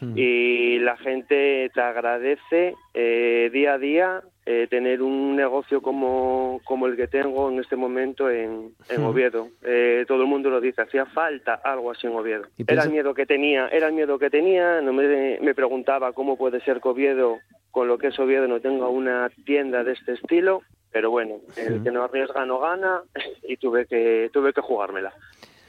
[0.00, 0.16] hmm.
[0.16, 6.86] y la gente te agradece eh, día a día eh, tener un negocio como, como
[6.86, 9.06] el que tengo en este momento en, en hmm.
[9.06, 9.48] Oviedo.
[9.62, 12.44] Eh, todo el mundo lo dice, hacía falta algo así en Oviedo.
[12.66, 16.36] Era el miedo que tenía, era el miedo que tenía, no me, me preguntaba cómo
[16.36, 17.38] puede ser que Oviedo
[17.70, 21.82] con lo que es Oviedo no tenga una tienda de este estilo, pero bueno, el
[21.82, 23.02] que no arriesga no gana
[23.42, 25.12] y tuve que tuve que jugármela.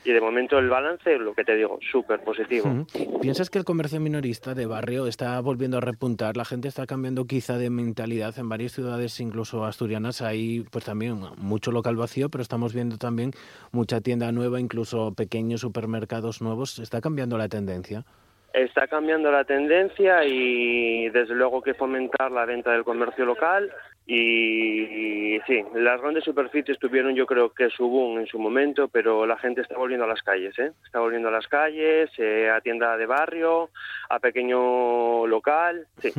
[0.05, 2.85] Y de momento el balance, lo que te digo, súper positivo.
[3.21, 6.38] ¿Piensas que el comercio minorista de barrio está volviendo a repuntar?
[6.38, 10.21] La gente está cambiando quizá de mentalidad en varias ciudades, incluso asturianas.
[10.21, 13.31] Hay pues también mucho local vacío, pero estamos viendo también
[13.73, 16.79] mucha tienda nueva, incluso pequeños supermercados nuevos.
[16.79, 18.05] ¿Está cambiando la tendencia?
[18.53, 23.71] Está cambiando la tendencia y desde luego que fomentar la venta del comercio local
[24.12, 29.27] y, sí, las grandes superficies tuvieron yo creo que su boom en su momento, pero
[29.27, 30.71] la gente está volviendo a las calles, ¿eh?
[30.83, 33.69] está volviendo a las calles, eh, a tienda de barrio,
[34.09, 36.12] a pequeño local, sí.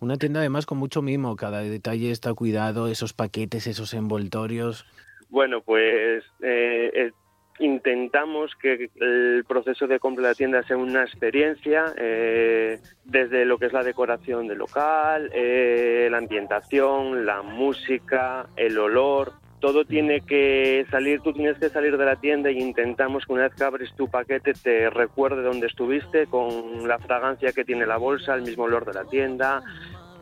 [0.00, 4.86] Una tienda además con mucho mimo, cada detalle está cuidado, esos paquetes, esos envoltorios.
[5.28, 7.12] Bueno, pues eh,
[7.60, 13.58] intentamos que el proceso de compra de la tienda sea una experiencia, eh, desde lo
[13.58, 19.32] que es la decoración del local, eh, la ambientación, la música, el olor.
[19.60, 23.42] Todo tiene que salir, tú tienes que salir de la tienda y intentamos que una
[23.42, 27.96] vez que abres tu paquete te recuerde dónde estuviste, con la fragancia que tiene la
[27.96, 29.64] bolsa, el mismo olor de la tienda,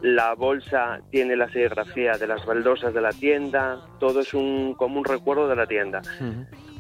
[0.03, 4.99] la bolsa tiene la serigrafía de las baldosas de la tienda, todo es un, como
[4.99, 6.03] un recuerdo de la tienda.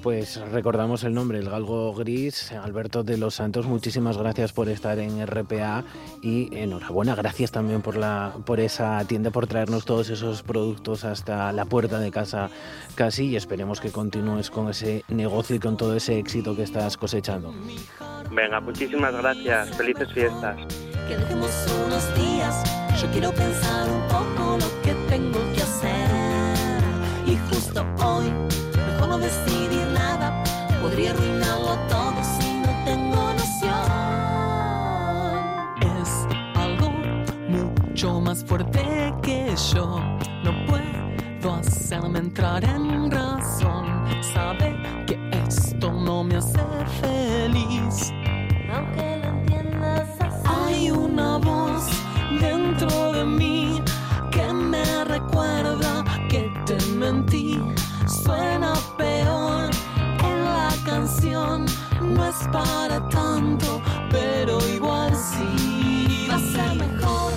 [0.06, 5.00] Pues recordamos el nombre, el Galgo Gris, Alberto de los Santos, muchísimas gracias por estar
[5.00, 5.82] en RPA
[6.22, 11.50] y enhorabuena, gracias también por, la, por esa tienda, por traernos todos esos productos hasta
[11.50, 12.50] la puerta de casa
[12.94, 16.96] casi y esperemos que continúes con ese negocio y con todo ese éxito que estás
[16.96, 17.52] cosechando.
[18.30, 20.56] Venga, muchísimas gracias, felices fiestas.
[21.08, 21.50] Que dejemos
[21.84, 22.62] unos días,
[23.02, 26.08] yo quiero pensar un poco lo que tengo que hacer
[27.26, 28.30] y justo hoy
[28.86, 29.55] mejor no decidir
[30.96, 33.70] podría arruinarlo todo si no tengo noción.
[36.00, 36.90] Es algo
[37.50, 40.00] mucho más fuerte que yo.
[40.42, 44.06] No puedo hacerme entrar en razón.
[44.22, 44.74] Sabe
[45.06, 46.60] que esto no me hace
[47.02, 47.25] feliz.
[62.28, 66.26] Es para tanto, pero igual sí.
[66.30, 67.32] Va a ser mejor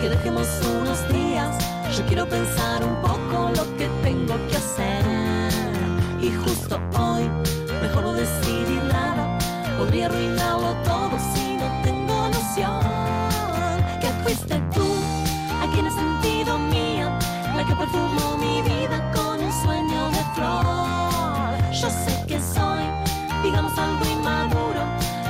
[0.00, 0.46] que dejemos
[0.80, 1.56] unos días.
[1.96, 5.04] Yo quiero pensar un poco lo que tengo que hacer.
[6.20, 7.28] Y justo hoy,
[7.82, 9.38] mejor no decidir nada.
[9.78, 12.80] Podría arruinarlo todo si no tengo noción.
[14.00, 14.86] Que fuiste tú,
[15.62, 17.18] a quien he sentido mía,
[17.56, 21.72] la que perfumó mi vida con un sueño de flor.
[21.72, 22.84] Yo sé que soy,
[23.42, 24.80] digamos, algo inmaduro,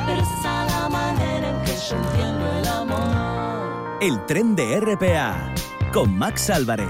[0.06, 3.98] pero la manera en que yo entiendo el amor.
[4.00, 5.54] El tren de RPA
[5.92, 6.88] con Max Álvarez.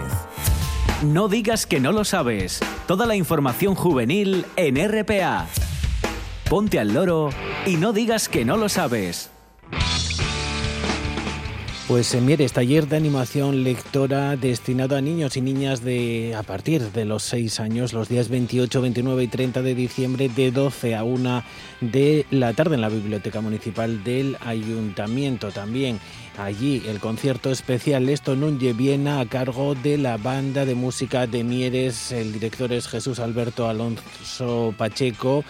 [1.02, 2.60] No digas que no lo sabes.
[2.86, 5.46] Toda la información juvenil en RPA.
[6.48, 7.30] Ponte al loro
[7.66, 9.30] y no digas que no lo sabes.
[11.88, 16.82] Pues en Mieres, taller de animación lectora destinado a niños y niñas de a partir
[16.92, 21.02] de los 6 años, los días 28, 29 y 30 de diciembre, de 12 a
[21.02, 21.42] 1
[21.80, 25.50] de la tarde en la Biblioteca Municipal del Ayuntamiento.
[25.50, 25.98] También
[26.38, 31.42] allí el concierto especial Esto Núñez Viena a cargo de la banda de música de
[31.44, 32.12] Mieres.
[32.12, 35.44] El director es Jesús Alberto Alonso Pacheco.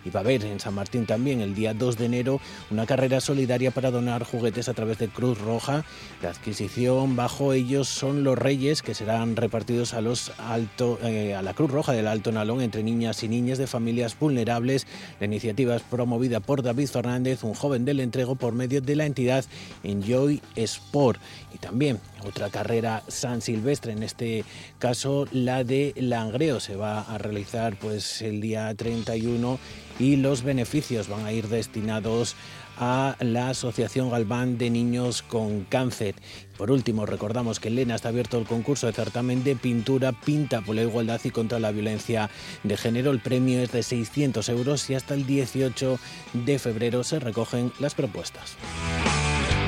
[0.06, 3.22] y va a haber en San Martín también el día 2 de enero una carrera
[3.22, 5.86] solidaria para donar juguetes a través de Cruz Roja.
[6.22, 11.94] La adquisición bajo ellos son los reyes que serán repartidos eh, a la Cruz Roja
[11.94, 14.88] del Alto Nalón entre niñas y niñas de familias vulnerables.
[15.20, 19.06] La iniciativa es promovida por David Fernández, un joven del entrego por medio de la
[19.06, 19.46] entidad
[19.84, 21.20] Enjoy Sport
[21.54, 24.44] y también otra carrera San Silvestre, en este
[24.80, 29.60] caso la de Langreo, se va a realizar pues el día 31
[30.00, 32.36] y los beneficios van a ir destinados
[32.78, 36.16] a la Asociación Galván de Niños con Cáncer.
[36.58, 40.62] Por último, recordamos que en Lena está abierto el concurso de certamen de pintura Pinta
[40.62, 42.30] por la Igualdad y contra la Violencia
[42.64, 43.12] de Género.
[43.12, 46.00] El premio es de 600 euros y hasta el 18
[46.34, 48.58] de febrero se recogen las propuestas.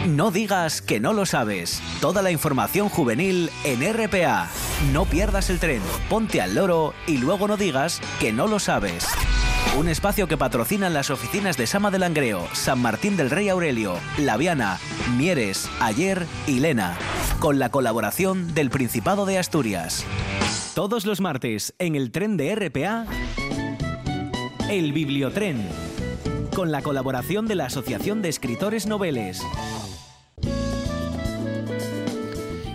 [0.07, 1.81] No digas que no lo sabes.
[2.01, 4.49] Toda la información juvenil en RPA.
[4.91, 9.07] No pierdas el tren, ponte al loro y luego no digas que no lo sabes.
[9.79, 13.95] Un espacio que patrocinan las oficinas de Sama de Langreo, San Martín del Rey Aurelio,
[14.17, 14.77] La Viana,
[15.15, 16.97] Mieres, Ayer y Lena,
[17.39, 20.05] con la colaboración del Principado de Asturias.
[20.75, 23.05] Todos los martes en el tren de RPA,
[24.69, 25.65] el Bibliotren,
[26.53, 29.41] con la colaboración de la Asociación de Escritores Noveles.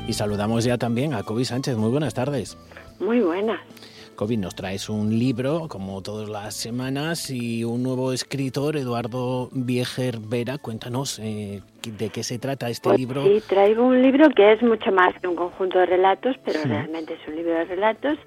[0.09, 1.77] Y saludamos ya también a Kobe Sánchez.
[1.77, 2.57] Muy buenas tardes.
[2.99, 3.61] Muy buenas.
[4.17, 10.19] Kobe, nos traes un libro, como todas las semanas, y un nuevo escritor, Eduardo Viejer
[10.19, 10.57] Vera.
[10.57, 13.23] Cuéntanos eh, de qué se trata este Pues libro.
[13.23, 17.13] Sí, traigo un libro que es mucho más que un conjunto de relatos, pero realmente
[17.13, 18.19] es un libro de relatos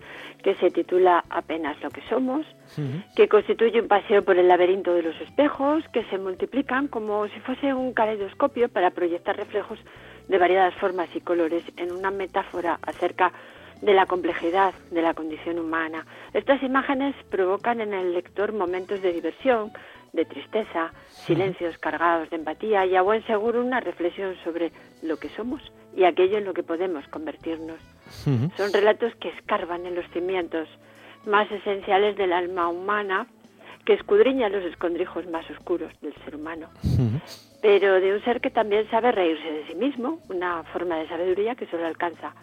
[0.43, 2.45] que se titula Apenas lo que somos,
[3.15, 7.39] que constituye un paseo por el laberinto de los espejos, que se multiplican como si
[7.39, 9.79] fuese un caleidoscopio para proyectar reflejos
[10.31, 13.33] de variadas formas y colores en una metáfora acerca
[13.81, 16.05] de la complejidad de la condición humana.
[16.33, 19.73] Estas imágenes provocan en el lector momentos de diversión,
[20.13, 24.71] de tristeza, silencios cargados de empatía y a buen seguro una reflexión sobre
[25.01, 25.61] lo que somos
[25.97, 27.79] y aquello en lo que podemos convertirnos.
[28.55, 30.69] Son relatos que escarban en los cimientos
[31.25, 33.27] más esenciales del alma humana,
[33.85, 36.69] que escudriñan los escondrijos más oscuros del ser humano,
[37.61, 41.55] pero de un ser que también sabe reírse de sí mismo, una forma de sabiduría
[41.55, 42.33] que solo alcanza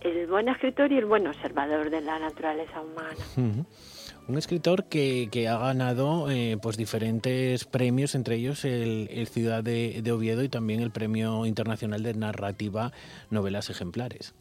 [0.00, 3.64] el buen escritor y el buen observador de la naturaleza humana.
[4.26, 10.02] Un escritor que, que ha ganado eh, pues diferentes premios, entre ellos el, Ciudad de,
[10.10, 12.92] Oviedo y también el Premio Internacional de Narrativa
[13.30, 14.34] Novelas Ejemplares.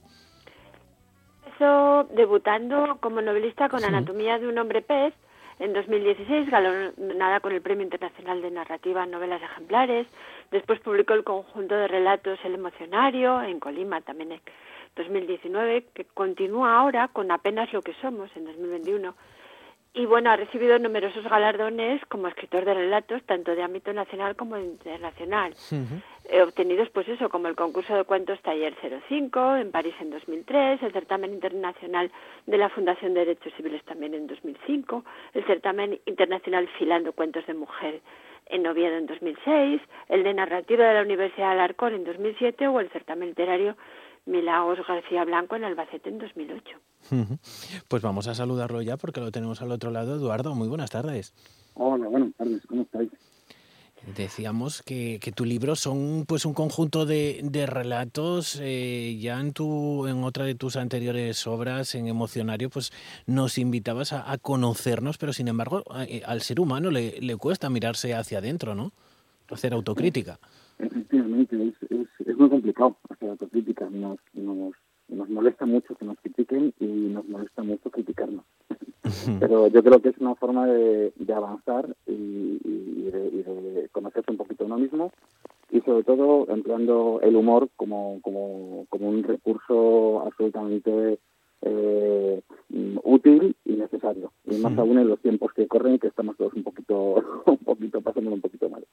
[1.45, 5.13] Empezó debutando como novelista con Anatomía de un hombre pez
[5.59, 6.49] en 2016,
[6.97, 10.07] nada con el Premio Internacional de Narrativa Novelas Ejemplares.
[10.51, 14.41] Después publicó el conjunto de relatos El Emocionario en Colima también en
[14.95, 19.15] 2019, que continúa ahora con Apenas lo que somos en 2021
[19.93, 24.57] y bueno, ha recibido numerosos galardones como escritor de relatos, tanto de ámbito nacional como
[24.57, 25.53] internacional.
[26.41, 28.75] obtenidos, pues eso, como el concurso de cuentos Taller
[29.07, 32.11] 05 en París en 2003, el certamen internacional
[32.47, 37.53] de la Fundación de Derechos Civiles también en 2005, el certamen internacional Filando Cuentos de
[37.53, 38.01] Mujer
[38.47, 42.79] en Oviedo en 2006, el de narrativa de la Universidad de Alarcón en 2007 o
[42.79, 43.77] el certamen literario
[44.25, 46.79] Milagros García Blanco en Albacete en 2008.
[47.89, 50.15] Pues vamos a saludarlo ya porque lo tenemos al otro lado.
[50.15, 51.33] Eduardo, muy buenas tardes.
[51.73, 53.09] Hola, buenas tardes, ¿cómo estáis?
[54.15, 58.59] Decíamos que, que tu libro son pues un conjunto de, de relatos.
[58.61, 62.91] Eh, ya en tu en otra de tus anteriores obras, en Emocionario, pues
[63.27, 68.13] nos invitabas a, conocernos, pero sin embargo eh, al ser humano le, le, cuesta mirarse
[68.13, 68.91] hacia adentro, ¿no?
[69.49, 70.37] Hacer autocrítica.
[70.79, 71.82] Efectivamente, es,
[73.23, 73.89] complicado hacer autocrítica.
[73.89, 74.73] Nos, nos,
[75.07, 78.45] nos molesta mucho que nos critiquen y nos molesta mucho criticarnos.
[79.39, 82.57] Pero yo creo que es una forma de, de avanzar y,
[83.11, 85.11] de, conocerse un poquito uno mismo
[85.69, 91.19] y sobre todo empleando el humor como, como, como un recurso absolutamente
[91.61, 92.41] eh,
[93.03, 94.31] útil y necesario.
[94.45, 97.15] Y más aún en los tiempos que corren, que estamos todos un poquito,
[97.45, 98.85] un poquito pasando un poquito mal.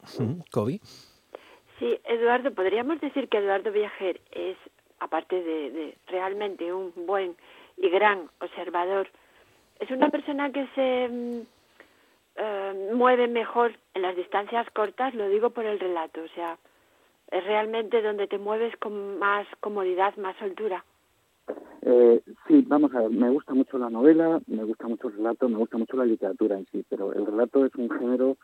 [0.52, 0.80] ¿Kobe?
[1.80, 4.56] Sí, Eduardo, podríamos decir que Eduardo Viajer es
[4.98, 7.34] aparte de, realmente un buen
[7.78, 9.08] y gran observador,
[9.78, 11.40] es una persona que se mm,
[12.36, 16.58] eh, mueve mejor en las distancias cortas, lo digo por el relato, o sea,
[17.30, 20.84] es realmente donde te mueves con más comodidad, más soltura.
[21.80, 25.48] Eh, sí, vamos a ver, me gusta mucho la novela, me gusta mucho el relato,
[25.48, 28.36] me gusta mucho la literatura en sí, pero el relato es un género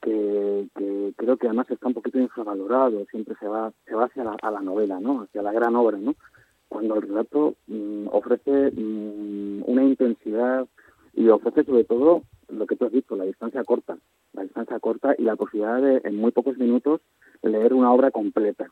[0.00, 0.68] que,
[1.16, 4.50] creo que además está un poquito infravalorado, siempre se va, se va hacia la, a
[4.50, 5.22] la novela, ¿no?
[5.22, 6.14] hacia la gran obra, ¿no?
[6.70, 10.66] cuando el relato mm, ofrece mm, una intensidad
[11.12, 13.98] y ofrece sobre todo lo que tú has dicho, la distancia corta,
[14.32, 17.00] la distancia corta y la posibilidad de en muy pocos minutos
[17.42, 18.70] leer una obra completa,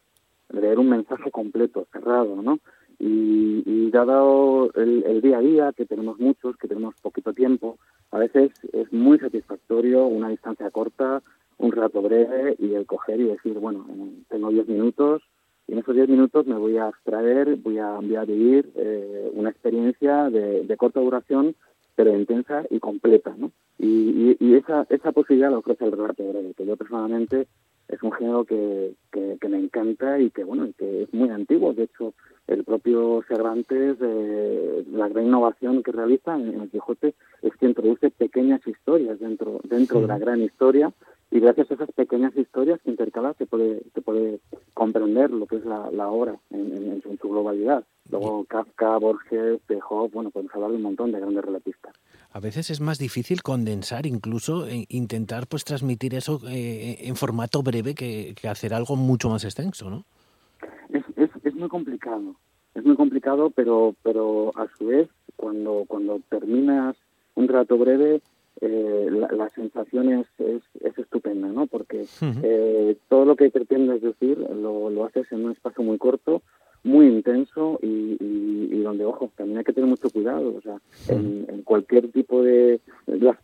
[0.49, 2.61] leer un mensaje completo, cerrado, ¿no?
[3.01, 7.79] Y, y dado el, el, día a día, que tenemos muchos, que tenemos poquito tiempo,
[8.11, 11.23] a veces es muy satisfactorio una distancia corta,
[11.59, 13.87] un rato breve y el coger y decir, bueno,
[14.29, 15.23] tengo 10 minutos
[15.67, 18.73] y en esos 10 minutos me voy a abstraer, voy a, a vivir
[19.35, 21.55] una experiencia de, de, corta duración,
[21.95, 23.51] pero intensa y completa, ¿no?
[23.79, 27.47] Y, y, esa, esa posibilidad la ofrece el relato breve, que yo personalmente
[27.89, 31.73] es un género que, que, me encanta y que bueno que es muy antiguo.
[31.73, 32.15] De hecho
[32.47, 38.11] el propio Cervantes eh, la gran innovación que realiza en, el Quijote es que introduce
[38.11, 40.93] pequeñas historias dentro dentro de la gran historia.
[41.31, 44.41] Y gracias a esas pequeñas historias que intercalas se puede se puede
[44.75, 47.85] comprender lo que es la, la obra en, en, su globalidad.
[48.11, 51.95] Luego Kafka Borges Pejo bueno podemos hablar de un montón de grandes relatistas
[52.31, 57.63] a veces es más difícil condensar, incluso e intentar pues transmitir eso eh, en formato
[57.63, 60.05] breve que, hacer algo mucho más extenso, ¿no?
[60.91, 62.37] Es, es, es, muy complicado,
[62.75, 66.97] es muy complicado, pero pero a su vez cuando cuando terminas
[67.35, 68.21] un rato breve
[68.61, 71.67] eh, la, sensación es, es, estupenda, ¿no?
[71.67, 72.07] Porque
[72.43, 76.43] eh, todo lo que pretendes decir lo, lo haces en un espacio muy corto
[76.85, 80.55] muy intenso y, y, donde, ojo, también hay que tener mucho cuidado.
[80.57, 82.81] O sea, en, cualquier tipo de.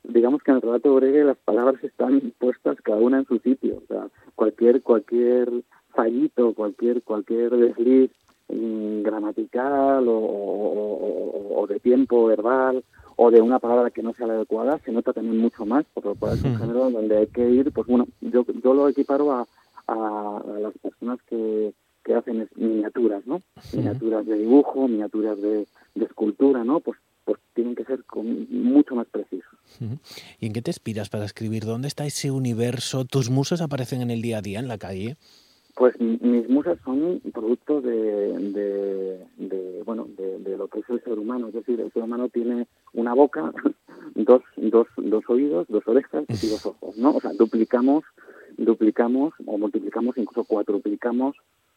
[0.05, 3.83] digamos que en el relato breve las palabras están puestas cada una en su sitio.
[3.85, 5.51] O sea, cualquier, cualquier
[5.95, 8.11] fallito, cualquier, cualquier desliz
[8.49, 12.85] mm, gramatical o, o, de tiempo verbal
[13.17, 16.05] o de una palabra que no sea la adecuada se nota también mucho más por
[16.05, 19.33] lo cual es un género donde hay que ir pues bueno yo yo lo equiparo
[19.33, 19.47] a,
[19.87, 21.73] a las personas que
[22.05, 23.43] que hacen es miniaturas, ¿no?
[23.73, 26.81] Miniaturas de dibujo, miniaturas de, escultura, ¿no?
[26.81, 29.59] Pues, pues tienen que ser mucho más precisos.
[30.39, 31.65] ¿Y en qué te inspiras para escribir?
[31.65, 33.05] ¿Dónde está ese universo?
[33.07, 35.17] ¿Tus musas aparecen en el día a día, en la calle?
[35.75, 41.49] Pues mis musas son producto de, de, bueno de, lo que es el ser humano,
[41.49, 43.53] es decir, el ser humano tiene una boca,
[44.15, 47.17] dos, dos, dos oídos, dos orejas y dos ojos, ¿no?
[47.17, 48.05] O sea, duplicamos,
[48.57, 51.35] duplicamos o multiplicamos, incluso cuatruplicamos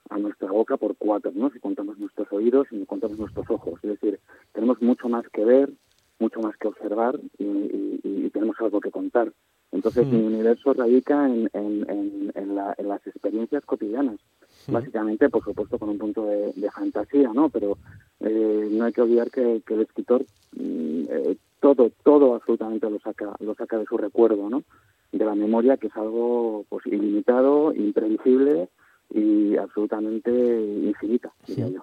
[0.10, 1.49] a nuestra boca por cuatro, ¿no?
[1.51, 4.20] Si contamos nuestros oídos y contamos nuestros ojos, es decir,
[4.53, 5.72] tenemos mucho más que ver,
[6.20, 9.32] mucho más que observar y tenemos algo que contar.
[9.72, 14.20] Entonces, mi universo radica en, en, las experiencias cotidianas.
[14.68, 17.49] Básicamente, por supuesto, con un punto de, fantasía, ¿no?
[17.49, 17.78] Pero
[18.22, 23.36] eh, no hay que olvidar que, el escritor mm, eh, todo, todo absolutamente lo saca,
[23.39, 24.64] lo saca de su recuerdo, ¿no?
[25.12, 28.70] De la memoria, que es algo pues ilimitado, imprevisible
[29.10, 31.82] y absolutamente infinita, diría yo.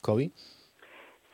[0.00, 0.30] ¿Kobe?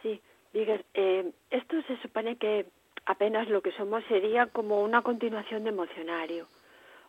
[0.02, 0.20] Sí,
[0.52, 2.66] digas, eh, esto se supone que
[3.06, 6.46] apenas lo que somos sería como una continuación de emocionario.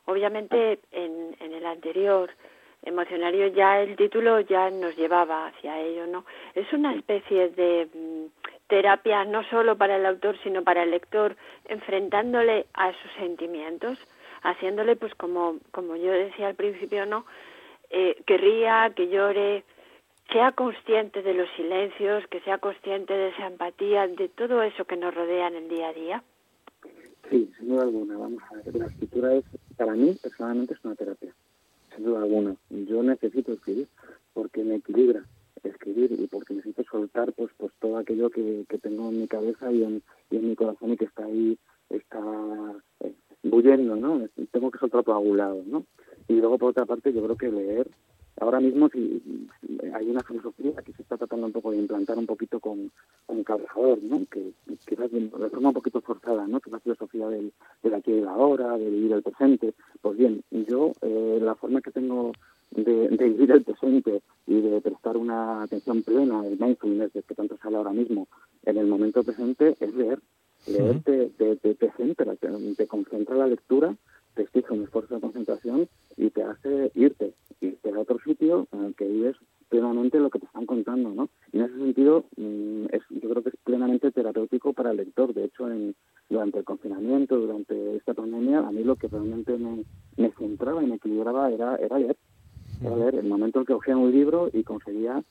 [0.05, 2.29] Obviamente en, en el anterior
[2.83, 6.25] emocionario ya el título ya nos llevaba hacia ello, ¿no?
[6.55, 8.25] Es una especie de mm,
[8.67, 13.97] terapia no solo para el autor sino para el lector, enfrentándole a sus sentimientos,
[14.43, 17.25] haciéndole pues como como yo decía al principio, ¿no?
[17.89, 19.63] Eh, que ría, que llore,
[20.31, 24.97] sea consciente de los silencios, que sea consciente de esa empatía, de todo eso que
[24.97, 26.23] nos rodea en el día a día?
[27.29, 28.17] Sí, sin duda alguna.
[28.17, 29.45] Vamos a ver, la escritura es,
[29.77, 31.33] para mí, personalmente, es una terapia.
[31.95, 32.55] Sin duda alguna.
[32.69, 33.87] Yo necesito escribir
[34.33, 35.23] porque me equilibra
[35.63, 39.71] escribir y porque necesito soltar pues pues todo aquello que, que tengo en mi cabeza
[39.71, 41.57] y en, y en mi corazón y que está ahí,
[41.89, 42.19] está
[43.01, 43.13] eh,
[43.43, 44.27] bullendo, ¿no?
[44.51, 45.85] Tengo que soltar todo a ¿no?
[46.27, 47.87] Y luego, por otra parte, yo creo que leer
[48.39, 49.21] ahora mismo si,
[49.93, 52.91] hay una filosofía que se está tratando un poco de implantar un poquito con,
[53.25, 54.25] con Carvajal, ¿no?
[54.29, 54.51] que
[54.87, 56.59] quizás de, forma un poquito forzada, ¿no?
[56.59, 57.51] que es la filosofía del,
[57.81, 59.73] del aquí y la ahora, de vivir el presente.
[60.01, 62.31] Pues bien, yo eh, la forma que tengo
[62.71, 67.57] de, de, vivir el presente y de prestar una atención plena, el mindfulness que tanto
[67.57, 68.27] sale ahora mismo,
[68.63, 70.19] en el momento presente es leer.
[70.67, 73.95] Leer te, te, te, te centra, te concentra la lectura
[74.37, 78.85] te exige un esfuerzo de concentración y te hace irte, irte a otro sitio en
[78.85, 79.35] el que vives
[79.67, 81.29] plenamente lo que te están contando, ¿no?
[81.51, 85.33] Y en ese sentido, mm, es, yo creo que es plenamente terapéutico para el lector.
[85.33, 85.95] De hecho, en,
[86.29, 89.83] durante el confinamiento, durante esta pandemia, a mí lo que realmente me,
[90.15, 92.17] me centraba y me equilibraba era, era leer.
[92.79, 95.23] Era leer el momento en que cogía un libro y conseguía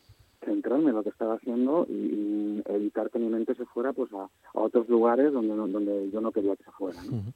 [0.44, 4.28] centrarme en lo que estaba haciendo y, evitar que mi mente se fuera pues a,
[4.54, 6.98] otros lugares donde, donde yo no quería que se fuera.
[7.04, 7.32] ¿no?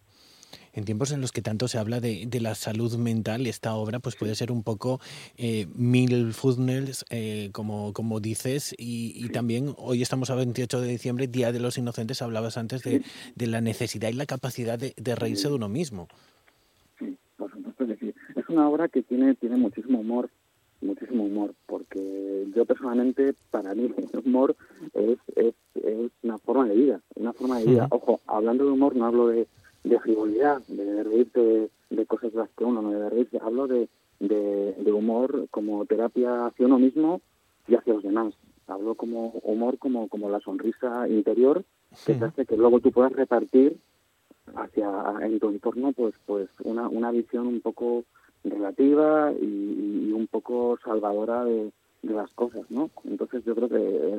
[0.80, 4.00] En tiempos en los que tanto se habla de, de la salud mental, esta obra
[4.00, 4.98] pues puede ser un poco
[5.36, 11.28] eh, mil funnels, eh, como, como dices, y, también hoy estamos a 28 de diciembre,
[11.28, 13.02] Día de los Inocentes, hablabas antes de,
[13.36, 16.08] de la necesidad y la capacidad de, de reírse de uno mismo.
[16.98, 18.14] Sí, por supuesto que sí.
[18.34, 20.30] Es una obra que tiene, tiene muchísimo humor,
[20.80, 24.56] muchísimo humor, porque yo personalmente, para mí, el humor
[24.94, 27.86] es, es, es una forma de vida, una forma de vida.
[27.90, 29.46] Ojo, hablando de humor no hablo de
[29.84, 33.38] de frivolidad, de reírte de, cosas de las que uno no debe reírse.
[33.40, 37.20] Hablo de, de, humor como terapia hacia uno mismo
[37.66, 38.34] y hacia los demás.
[38.66, 41.64] Hablo como humor como, como la sonrisa interior
[42.06, 43.78] que te hace que luego tú puedas repartir
[44.54, 44.88] hacia
[45.22, 48.04] en tu entorno pues pues una, una visión un poco
[48.44, 51.72] relativa y, un poco salvadora de,
[52.02, 52.90] de las cosas, ¿no?
[53.04, 53.76] Entonces yo creo que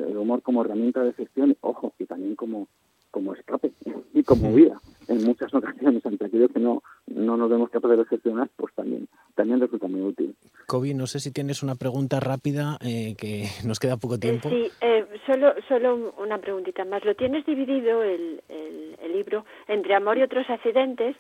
[0.09, 2.67] el humor como herramienta de gestión, ojo, y también como,
[3.11, 3.71] como escape
[4.13, 8.05] y como vida en muchas ocasiones ante aquello que no, no nos vemos capaces de
[8.05, 10.35] gestionar, pues también, también resulta muy útil.
[10.67, 14.49] Kobe, no sé si tienes una pregunta rápida, eh, que nos queda poco tiempo.
[14.49, 17.03] sí, eh, solo, solo una preguntita más.
[17.03, 21.17] ¿Lo tienes dividido el, el, libro entre amor y otros accidentes?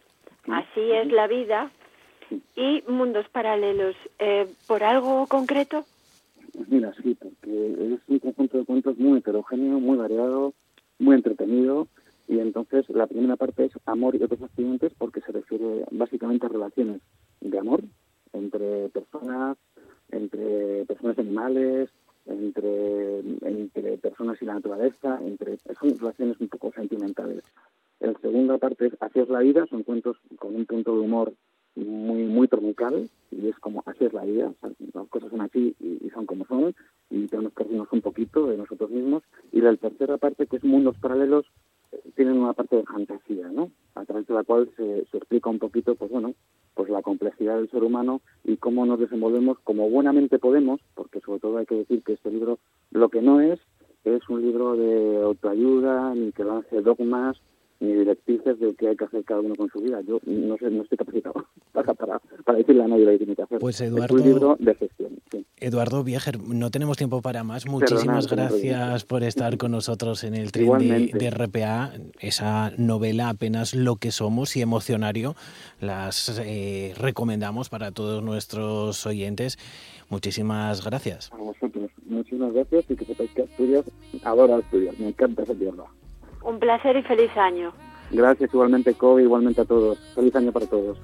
[0.47, 1.69] Así es la vida
[2.55, 3.95] y mundos paralelos.
[4.17, 5.83] Eh, ¿Por algo concreto?
[6.53, 10.53] Pues mira, sí, porque es un conjunto de cuentos muy heterogéneo, muy variado,
[11.01, 11.87] muy entretenido
[12.27, 16.49] y entonces la primera parte es amor y otros accidentes porque se refiere básicamente a
[16.49, 17.01] relaciones
[17.41, 17.81] de amor
[18.33, 19.57] entre personas,
[20.11, 21.89] entre personas animales,
[22.25, 27.43] entre, entre personas y la naturaleza, entre son relaciones un poco sentimentales.
[27.99, 31.33] La segunda parte es es la vida, son cuentos con un punto de humor
[31.75, 34.51] muy muy troncal y es como así es la vida,
[34.93, 36.75] las cosas son así y, son como son
[37.09, 39.23] y tenemos que reírnos un poquito de nosotros mismos.
[39.51, 41.45] Y la tercera parte que es mundos paralelos
[42.15, 43.71] tienen una parte de fantasía, ¿no?
[43.95, 46.33] A través de la cual se, explica un poquito, pues bueno,
[46.73, 51.39] pues la complejidad del ser humano y cómo nos desenvolvemos como buenamente podemos, porque sobre
[51.39, 52.59] todo hay que decir que este libro
[52.91, 53.59] lo que no es
[54.03, 57.37] es un libro de autoayuda ni que lance dogmas
[57.81, 60.01] ni directrices de qué hay que hacer cada uno con su vida.
[60.01, 63.35] Yo no sé, no estoy capacitado para, para, para decirle a nadie lo que tiene
[63.35, 63.59] que hacer.
[63.59, 65.21] Pues Eduardo, es un libro de gestión.
[65.57, 67.67] Eduardo Vieger, no tenemos tiempo para más.
[67.67, 71.91] Muchísimas gracias por estar con nosotros en el tren de, RPA.
[72.19, 75.35] Esa novela apenas lo que somos y emocionario
[75.79, 79.57] las eh, recomendamos para todos nuestros oyentes.
[80.09, 81.31] Muchísimas gracias.
[81.31, 83.85] A vosotros, muchísimas gracias y que sepáis que Asturias
[84.23, 84.99] adora Asturias.
[84.99, 85.85] Me encanta esa tierra.
[86.43, 87.73] Un placer y feliz año.
[88.09, 89.97] Gracias igualmente, Kobe, igualmente a todos.
[90.15, 90.97] Feliz año para todos.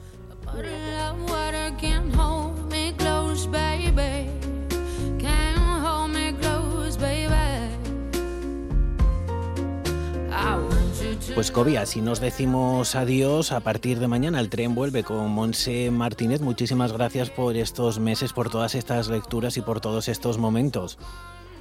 [11.38, 15.92] Pues Kobe, si nos decimos adiós, a partir de mañana el tren vuelve con Monse
[15.92, 16.42] Martínez.
[16.42, 20.98] Muchísimas gracias por estos meses, por todas estas lecturas y por todos estos momentos.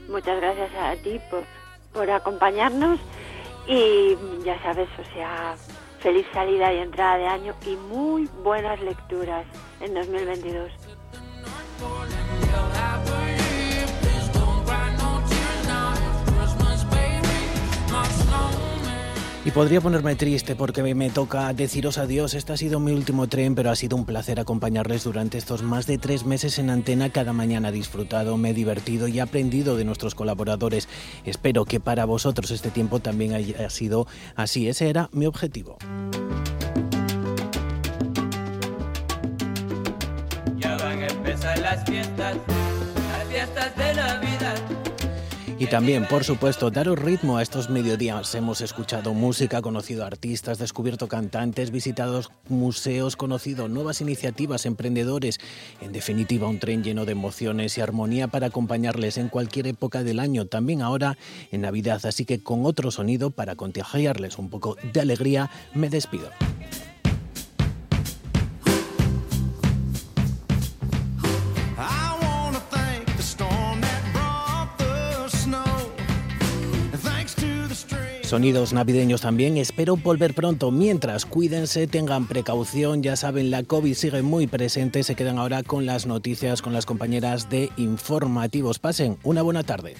[0.08, 1.42] Muchas gracias a ti por,
[1.92, 2.98] por acompañarnos
[3.66, 5.56] y ya sabes, o sea,
[6.00, 9.44] feliz salida y entrada de año y muy buenas lecturas
[9.80, 10.70] en 2022.
[19.46, 22.34] Y podría ponerme triste porque me toca deciros adiós.
[22.34, 25.86] Este ha sido mi último tren, pero ha sido un placer acompañarles durante estos más
[25.86, 27.10] de tres meses en antena.
[27.10, 30.88] Cada mañana he disfrutado, me he divertido y he aprendido de nuestros colaboradores.
[31.24, 34.66] Espero que para vosotros este tiempo también haya sido así.
[34.66, 35.78] Ese era mi objetivo.
[45.58, 48.34] Y también, por supuesto, daros ritmo a estos mediodías.
[48.34, 55.40] Hemos escuchado música, conocido artistas, descubierto cantantes, visitado museos, conocido nuevas iniciativas, emprendedores.
[55.80, 60.20] En definitiva, un tren lleno de emociones y armonía para acompañarles en cualquier época del
[60.20, 61.16] año, también ahora
[61.50, 62.04] en Navidad.
[62.04, 66.28] Así que con otro sonido para contagiarles un poco de alegría, me despido.
[78.26, 79.56] Sonidos navideños también.
[79.56, 80.72] Espero volver pronto.
[80.72, 83.00] Mientras, cuídense, tengan precaución.
[83.00, 85.04] Ya saben, la COVID sigue muy presente.
[85.04, 88.80] Se quedan ahora con las noticias con las compañeras de informativos.
[88.80, 89.94] Pasen una buena tarde.